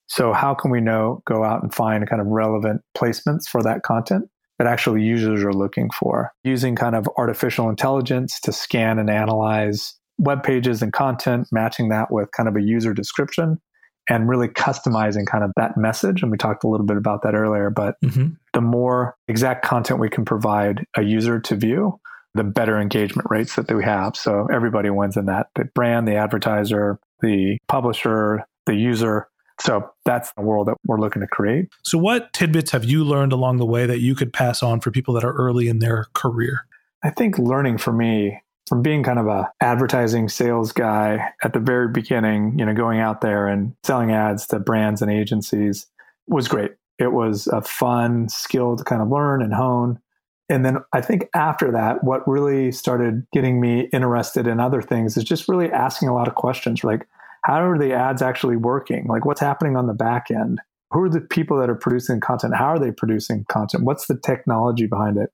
So, 0.08 0.34
how 0.34 0.54
can 0.54 0.70
we 0.70 0.82
know, 0.82 1.24
go 1.26 1.44
out 1.44 1.64
and 1.64 1.74
find 1.74 2.08
kind 2.08 2.22
of 2.22 2.28
relevant 2.28 2.82
placements 2.96 3.48
for 3.48 3.64
that 3.64 3.82
content 3.82 4.30
that 4.58 4.68
actually 4.68 5.02
users 5.02 5.44
are 5.44 5.54
looking 5.54 5.90
for? 5.90 6.32
Using 6.44 6.76
kind 6.76 6.96
of 6.96 7.08
artificial 7.18 7.70
intelligence 7.70 8.40
to 8.42 8.52
scan 8.52 9.00
and 9.00 9.10
analyze 9.10 9.96
web 10.18 10.44
pages 10.44 10.82
and 10.82 10.94
content, 10.94 11.48
matching 11.52 11.90
that 11.90 12.12
with 12.12 12.32
kind 12.32 12.48
of 12.48 12.56
a 12.56 12.62
user 12.62 12.94
description 12.94 13.60
and 14.10 14.30
really 14.30 14.48
customizing 14.48 15.26
kind 15.26 15.44
of 15.44 15.52
that 15.56 15.78
message. 15.78 16.22
And 16.22 16.32
we 16.32 16.38
talked 16.38 16.64
a 16.64 16.68
little 16.68 16.86
bit 16.86 16.98
about 16.98 17.24
that 17.24 17.34
earlier, 17.34 17.70
but 17.70 17.96
mm-hmm. 18.04 18.30
the 18.54 18.62
more 18.62 19.16
exact 19.28 19.66
content 19.66 20.00
we 20.00 20.10
can 20.10 20.26
provide 20.26 20.86
a 20.96 21.02
user 21.02 21.40
to 21.40 21.56
view, 21.56 22.00
the 22.36 22.44
better 22.44 22.80
engagement 22.80 23.28
rates 23.32 23.56
that 23.56 23.74
we 23.74 23.84
have. 23.84 24.16
So 24.16 24.48
everybody 24.54 24.90
wins 24.90 25.18
in 25.18 25.26
that 25.26 25.48
the 25.56 25.66
brand, 25.66 26.08
the 26.08 26.16
advertiser, 26.16 27.00
the 27.22 27.58
publisher, 27.68 28.46
the 28.66 28.76
user. 28.76 29.28
So 29.60 29.90
that's 30.04 30.32
the 30.34 30.42
world 30.42 30.68
that 30.68 30.76
we're 30.86 31.00
looking 31.00 31.22
to 31.22 31.28
create. 31.28 31.70
So, 31.84 31.98
what 31.98 32.34
tidbits 32.34 32.72
have 32.72 32.84
you 32.84 33.04
learned 33.04 33.32
along 33.32 33.58
the 33.58 33.66
way 33.66 33.86
that 33.86 34.00
you 34.00 34.16
could 34.16 34.34
pass 34.34 34.62
on 34.62 34.82
for 34.82 34.92
people 34.92 35.14
that 35.14 35.24
are 35.24 35.34
early 35.34 35.68
in 35.68 35.80
their 35.80 36.08
career? 36.14 36.66
I 37.04 37.10
think 37.12 37.38
learning 37.38 37.78
for 37.78 37.94
me 37.94 38.42
from 38.68 38.82
being 38.82 39.04
kind 39.04 39.20
of 39.20 39.28
a 39.28 39.52
advertising 39.62 40.28
sales 40.28 40.72
guy 40.72 41.30
at 41.44 41.54
the 41.54 41.60
very 41.60 41.88
beginning, 41.88 42.58
you 42.58 42.66
know, 42.66 42.74
going 42.74 43.00
out 43.00 43.22
there 43.22 43.48
and 43.48 43.76
selling 43.84 44.12
ads 44.12 44.48
to 44.48 44.60
brands 44.60 45.02
and 45.02 45.12
agencies 45.12 45.88
was 46.28 46.48
great. 46.48 46.72
It 46.98 47.12
was 47.12 47.48
a 47.48 47.62
fun 47.62 48.30
skill 48.30 48.76
to 48.76 48.84
kind 48.84 49.02
of 49.02 49.10
learn 49.10 49.42
and 49.42 49.54
hone. 49.54 50.00
And 50.50 50.66
then 50.66 50.78
I 50.94 51.02
think 51.02 51.28
after 51.34 51.72
that, 51.72 52.04
what 52.04 52.28
really 52.28 52.72
started 52.72 53.26
getting 53.34 53.60
me 53.60 53.90
interested 53.92 54.48
in 54.48 54.60
other 54.60 54.82
things 54.82 55.18
is 55.18 55.24
just 55.24 55.50
really 55.50 55.72
asking 55.72 56.08
a 56.08 56.14
lot 56.14 56.28
of 56.28 56.36
questions 56.36 56.84
like, 56.84 57.08
how 57.46 57.62
are 57.62 57.78
the 57.78 57.94
ads 57.94 58.24
actually 58.24 58.56
working? 58.56 59.06
Like, 59.08 59.24
what's 59.24 59.40
happening 59.40 59.78
on 59.78 59.86
the 59.86 59.94
back 59.94 60.32
end? 60.32 60.60
Who 60.90 61.04
are 61.04 61.10
the 61.10 61.22
people 61.22 61.60
that 61.60 61.70
are 61.70 61.76
producing 61.76 62.20
content? 62.20 62.56
How 62.56 62.66
are 62.66 62.80
they 62.80 62.90
producing 62.92 63.46
content? 63.48 63.84
What's 63.84 64.08
the 64.08 64.18
technology 64.18 64.88
behind 64.88 65.18
it? 65.18 65.30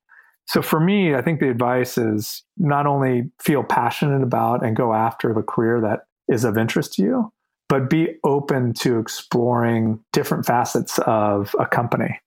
So 0.46 0.62
for 0.62 0.82
me, 0.82 1.16
I 1.16 1.22
think 1.22 1.40
the 1.40 1.50
advice 1.50 1.98
is 1.98 2.44
not 2.58 2.86
only 2.86 3.32
feel 3.42 3.64
passionate 3.64 4.24
about 4.24 4.66
and 4.66 4.76
go 4.76 4.94
after 4.94 5.34
the 5.34 5.42
career 5.42 5.80
that 5.80 6.02
is 6.28 6.44
of 6.44 6.58
interest 6.58 6.96
to 6.96 7.02
you, 7.02 7.32
but 7.70 7.90
be 7.90 8.16
open 8.26 8.74
to 8.74 9.00
exploring 9.00 10.04
different 10.12 10.46
facets 10.46 11.00
of 11.06 11.56
a 11.58 11.66
company. 11.66 12.20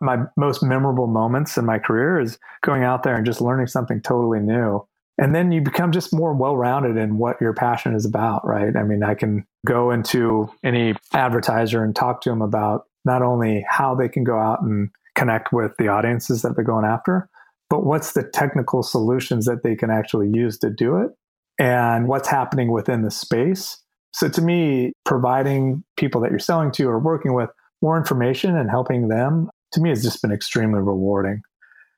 My 0.00 0.24
most 0.36 0.64
memorable 0.64 1.06
moments 1.06 1.56
in 1.56 1.64
my 1.64 1.78
career 1.78 2.18
is 2.18 2.40
going 2.64 2.82
out 2.82 3.04
there 3.04 3.14
and 3.14 3.24
just 3.24 3.40
learning 3.40 3.68
something 3.68 4.02
totally 4.02 4.40
new. 4.40 4.84
And 5.18 5.34
then 5.34 5.52
you 5.52 5.60
become 5.60 5.92
just 5.92 6.12
more 6.12 6.34
well 6.34 6.56
rounded 6.56 6.96
in 6.96 7.18
what 7.18 7.40
your 7.40 7.52
passion 7.52 7.94
is 7.94 8.04
about, 8.06 8.46
right? 8.46 8.74
I 8.76 8.82
mean, 8.82 9.02
I 9.02 9.14
can 9.14 9.46
go 9.66 9.90
into 9.90 10.50
any 10.64 10.94
advertiser 11.12 11.84
and 11.84 11.94
talk 11.94 12.22
to 12.22 12.30
them 12.30 12.42
about 12.42 12.86
not 13.04 13.22
only 13.22 13.64
how 13.68 13.94
they 13.94 14.08
can 14.08 14.24
go 14.24 14.38
out 14.38 14.62
and 14.62 14.90
connect 15.14 15.52
with 15.52 15.76
the 15.78 15.88
audiences 15.88 16.42
that 16.42 16.56
they're 16.56 16.64
going 16.64 16.86
after, 16.86 17.28
but 17.68 17.84
what's 17.84 18.12
the 18.12 18.22
technical 18.22 18.82
solutions 18.82 19.44
that 19.46 19.62
they 19.62 19.76
can 19.76 19.90
actually 19.90 20.28
use 20.28 20.58
to 20.58 20.70
do 20.70 20.96
it 20.96 21.10
and 21.58 22.08
what's 22.08 22.28
happening 22.28 22.72
within 22.72 23.02
the 23.02 23.10
space 23.10 23.82
So 24.12 24.28
to 24.28 24.42
me, 24.42 24.92
providing 25.04 25.82
people 25.96 26.20
that 26.20 26.30
you're 26.30 26.38
selling 26.38 26.70
to 26.72 26.88
or 26.88 26.98
working 26.98 27.32
with 27.34 27.50
more 27.80 27.96
information 27.96 28.56
and 28.56 28.70
helping 28.70 29.08
them, 29.08 29.50
to 29.72 29.80
me, 29.80 29.88
has 29.88 30.02
just 30.02 30.22
been 30.22 30.32
extremely 30.32 30.80
rewarding. 30.80 31.42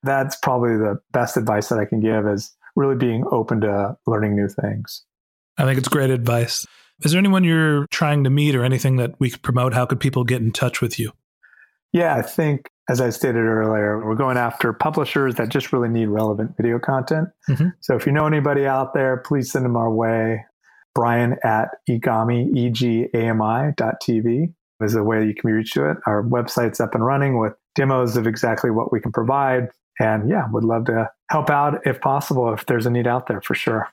That's 0.03 0.37
probably 0.37 0.77
the 0.77 1.00
best 1.12 1.37
advice 1.37 1.68
that 1.68 1.79
I 1.79 1.85
can 1.85 2.00
give 2.00 2.27
is 2.27 2.53
really 2.76 2.96
being 2.96 3.24
open 3.30 3.60
to 3.62 3.96
learning 4.06 4.37
new 4.37 4.48
things. 4.48 5.04
I 5.56 5.64
think 5.64 5.78
it's 5.78 5.88
great 5.88 6.10
advice. 6.10 6.66
Is 7.02 7.12
there 7.12 7.18
anyone 7.18 7.44
you're 7.44 7.87
trying 7.90 8.24
to 8.24 8.30
meet 8.30 8.54
or 8.54 8.64
anything 8.64 8.96
that 8.96 9.18
we 9.18 9.30
could 9.30 9.42
promote? 9.42 9.74
How 9.74 9.87
could 9.87 10.00
people 10.00 10.24
get 10.24 10.40
in 10.40 10.52
touch 10.52 10.80
with 10.80 10.98
you? 10.98 11.12
Yeah, 11.92 12.16
I 12.16 12.22
think, 12.22 12.68
as 12.88 13.00
I 13.00 13.10
stated 13.10 13.37
earlier, 13.37 14.04
we're 14.04 14.16
going 14.16 14.37
after 14.37 14.72
publishers 14.72 15.37
that 15.37 15.48
just 15.48 15.72
really 15.72 15.88
need 15.88 16.06
relevant 16.06 16.56
video 16.56 16.78
content. 16.78 17.28
Mm-hmm. 17.48 17.68
So 17.80 17.94
if 17.94 18.06
you 18.06 18.12
know 18.12 18.26
anybody 18.26 18.66
out 18.66 18.94
there, 18.94 19.18
please 19.18 19.52
send 19.52 19.64
them 19.64 19.76
our 19.76 19.90
way. 19.90 20.44
Brian 20.94 21.37
at 21.44 21.68
egami, 21.88 22.56
E-G-A-M-I 22.56 23.72
dot 23.76 23.96
TV 24.02 24.52
is 24.80 24.92
the 24.92 25.02
way 25.02 25.24
you 25.24 25.34
can 25.34 25.50
reach 25.50 25.72
to 25.72 25.90
it. 25.90 25.96
Our 26.06 26.22
website's 26.22 26.80
up 26.80 26.94
and 26.94 27.04
running 27.04 27.38
with 27.38 27.54
demos 27.74 28.16
of 28.16 28.26
exactly 28.26 28.70
what 28.70 28.92
we 28.92 29.00
can 29.00 29.12
provide. 29.12 29.68
And 29.98 30.28
yeah, 30.28 30.44
would 30.50 30.64
love 30.64 30.87
to 30.87 31.11
help 31.30 31.50
out 31.50 31.87
if 31.87 32.00
possible, 32.00 32.52
if 32.52 32.66
there's 32.66 32.87
a 32.87 32.90
need 32.90 33.07
out 33.07 33.26
there 33.26 33.40
for 33.40 33.54
sure. 33.54 33.88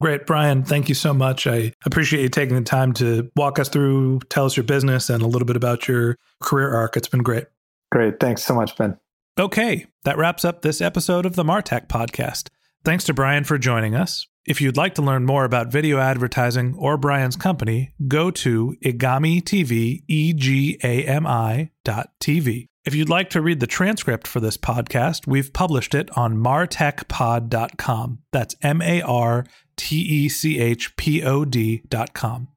Great. 0.00 0.26
Brian, 0.26 0.64
thank 0.64 0.88
you 0.88 0.94
so 0.94 1.14
much. 1.14 1.46
I 1.46 1.72
appreciate 1.86 2.22
you 2.22 2.28
taking 2.28 2.56
the 2.56 2.62
time 2.62 2.92
to 2.94 3.30
walk 3.36 3.58
us 3.58 3.68
through, 3.68 4.20
tell 4.28 4.44
us 4.44 4.56
your 4.56 4.64
business 4.64 5.08
and 5.08 5.22
a 5.22 5.26
little 5.26 5.46
bit 5.46 5.56
about 5.56 5.86
your 5.86 6.18
career 6.42 6.74
arc. 6.74 6.96
It's 6.96 7.08
been 7.08 7.22
great. 7.22 7.46
Great. 7.92 8.18
Thanks 8.18 8.44
so 8.44 8.54
much, 8.54 8.76
Ben. 8.76 8.98
Okay, 9.38 9.86
that 10.04 10.18
wraps 10.18 10.44
up 10.44 10.62
this 10.62 10.80
episode 10.80 11.26
of 11.26 11.36
the 11.36 11.44
Martech 11.44 11.88
podcast. 11.88 12.48
Thanks 12.84 13.04
to 13.04 13.14
Brian 13.14 13.44
for 13.44 13.56
joining 13.56 13.94
us. 13.94 14.26
If 14.46 14.60
you'd 14.60 14.76
like 14.76 14.94
to 14.96 15.02
learn 15.02 15.24
more 15.24 15.44
about 15.44 15.72
video 15.72 15.98
advertising 15.98 16.74
or 16.78 16.96
Brian's 16.98 17.36
company, 17.36 17.94
go 18.06 18.30
to 18.30 18.76
Egami 18.84 19.42
TV, 19.42 20.02
E-G-A-M-I 20.06 21.70
dot 21.82 22.10
TV. 22.20 22.68
If 22.84 22.94
you'd 22.94 23.08
like 23.08 23.30
to 23.30 23.40
read 23.40 23.60
the 23.60 23.66
transcript 23.66 24.26
for 24.26 24.40
this 24.40 24.58
podcast, 24.58 25.26
we've 25.26 25.54
published 25.54 25.94
it 25.94 26.14
on 26.18 26.36
martechpod.com. 26.36 28.18
That's 28.30 28.56
M 28.60 28.82
A 28.82 29.00
R 29.00 29.46
T 29.76 29.96
E 29.96 30.28
C 30.28 30.60
H 30.60 30.94
P 30.96 31.22
O 31.22 31.46
D.com. 31.46 32.48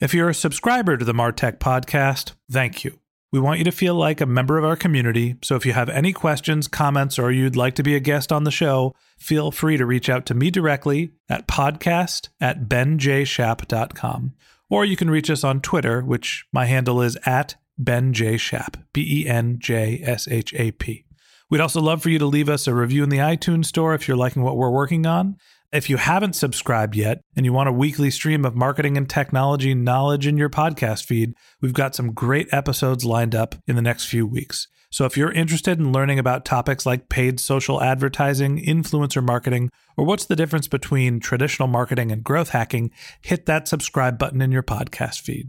If 0.00 0.14
you're 0.14 0.28
a 0.28 0.34
subscriber 0.34 0.96
to 0.96 1.04
the 1.04 1.12
Martech 1.12 1.58
podcast, 1.58 2.32
thank 2.48 2.84
you. 2.84 3.00
We 3.32 3.40
want 3.40 3.58
you 3.58 3.64
to 3.64 3.72
feel 3.72 3.96
like 3.96 4.20
a 4.20 4.26
member 4.26 4.56
of 4.56 4.64
our 4.64 4.76
community, 4.76 5.36
so 5.42 5.56
if 5.56 5.66
you 5.66 5.72
have 5.72 5.88
any 5.88 6.12
questions, 6.12 6.68
comments, 6.68 7.18
or 7.18 7.32
you'd 7.32 7.56
like 7.56 7.74
to 7.76 7.82
be 7.82 7.96
a 7.96 8.00
guest 8.00 8.30
on 8.30 8.44
the 8.44 8.50
show, 8.50 8.94
feel 9.18 9.50
free 9.50 9.78
to 9.78 9.86
reach 9.86 10.08
out 10.08 10.26
to 10.26 10.34
me 10.34 10.50
directly 10.50 11.12
at 11.28 11.48
podcast 11.48 12.28
at 12.40 12.68
benjshap.com. 12.68 14.34
Or 14.68 14.84
you 14.84 14.96
can 14.96 15.10
reach 15.10 15.30
us 15.30 15.42
on 15.42 15.60
Twitter, 15.60 16.02
which 16.02 16.46
my 16.52 16.66
handle 16.66 17.00
is 17.00 17.16
at 17.24 17.56
Ben 17.84 18.12
J. 18.12 18.36
Shap, 18.36 18.76
B 18.92 19.22
E 19.22 19.28
N 19.28 19.58
J 19.58 20.00
S 20.02 20.28
H 20.28 20.54
A 20.54 20.72
P. 20.72 21.04
We'd 21.50 21.60
also 21.60 21.80
love 21.80 22.02
for 22.02 22.08
you 22.08 22.18
to 22.18 22.26
leave 22.26 22.48
us 22.48 22.66
a 22.66 22.74
review 22.74 23.02
in 23.02 23.10
the 23.10 23.18
iTunes 23.18 23.66
store 23.66 23.94
if 23.94 24.08
you're 24.08 24.16
liking 24.16 24.42
what 24.42 24.56
we're 24.56 24.70
working 24.70 25.04
on. 25.06 25.36
If 25.70 25.88
you 25.88 25.96
haven't 25.96 26.34
subscribed 26.34 26.96
yet 26.96 27.22
and 27.36 27.46
you 27.46 27.52
want 27.52 27.68
a 27.68 27.72
weekly 27.72 28.10
stream 28.10 28.44
of 28.44 28.54
marketing 28.54 28.96
and 28.96 29.08
technology 29.08 29.74
knowledge 29.74 30.26
in 30.26 30.36
your 30.36 30.50
podcast 30.50 31.04
feed, 31.04 31.34
we've 31.60 31.72
got 31.72 31.94
some 31.94 32.12
great 32.12 32.48
episodes 32.52 33.04
lined 33.04 33.34
up 33.34 33.54
in 33.66 33.76
the 33.76 33.82
next 33.82 34.06
few 34.06 34.26
weeks. 34.26 34.68
So 34.90 35.06
if 35.06 35.16
you're 35.16 35.32
interested 35.32 35.78
in 35.78 35.90
learning 35.90 36.18
about 36.18 36.44
topics 36.44 36.84
like 36.84 37.08
paid 37.08 37.40
social 37.40 37.82
advertising, 37.82 38.62
influencer 38.62 39.24
marketing, 39.24 39.70
or 39.96 40.04
what's 40.04 40.26
the 40.26 40.36
difference 40.36 40.68
between 40.68 41.18
traditional 41.18 41.66
marketing 41.66 42.12
and 42.12 42.22
growth 42.22 42.50
hacking, 42.50 42.90
hit 43.22 43.46
that 43.46 43.66
subscribe 43.66 44.18
button 44.18 44.42
in 44.42 44.52
your 44.52 44.62
podcast 44.62 45.22
feed. 45.22 45.48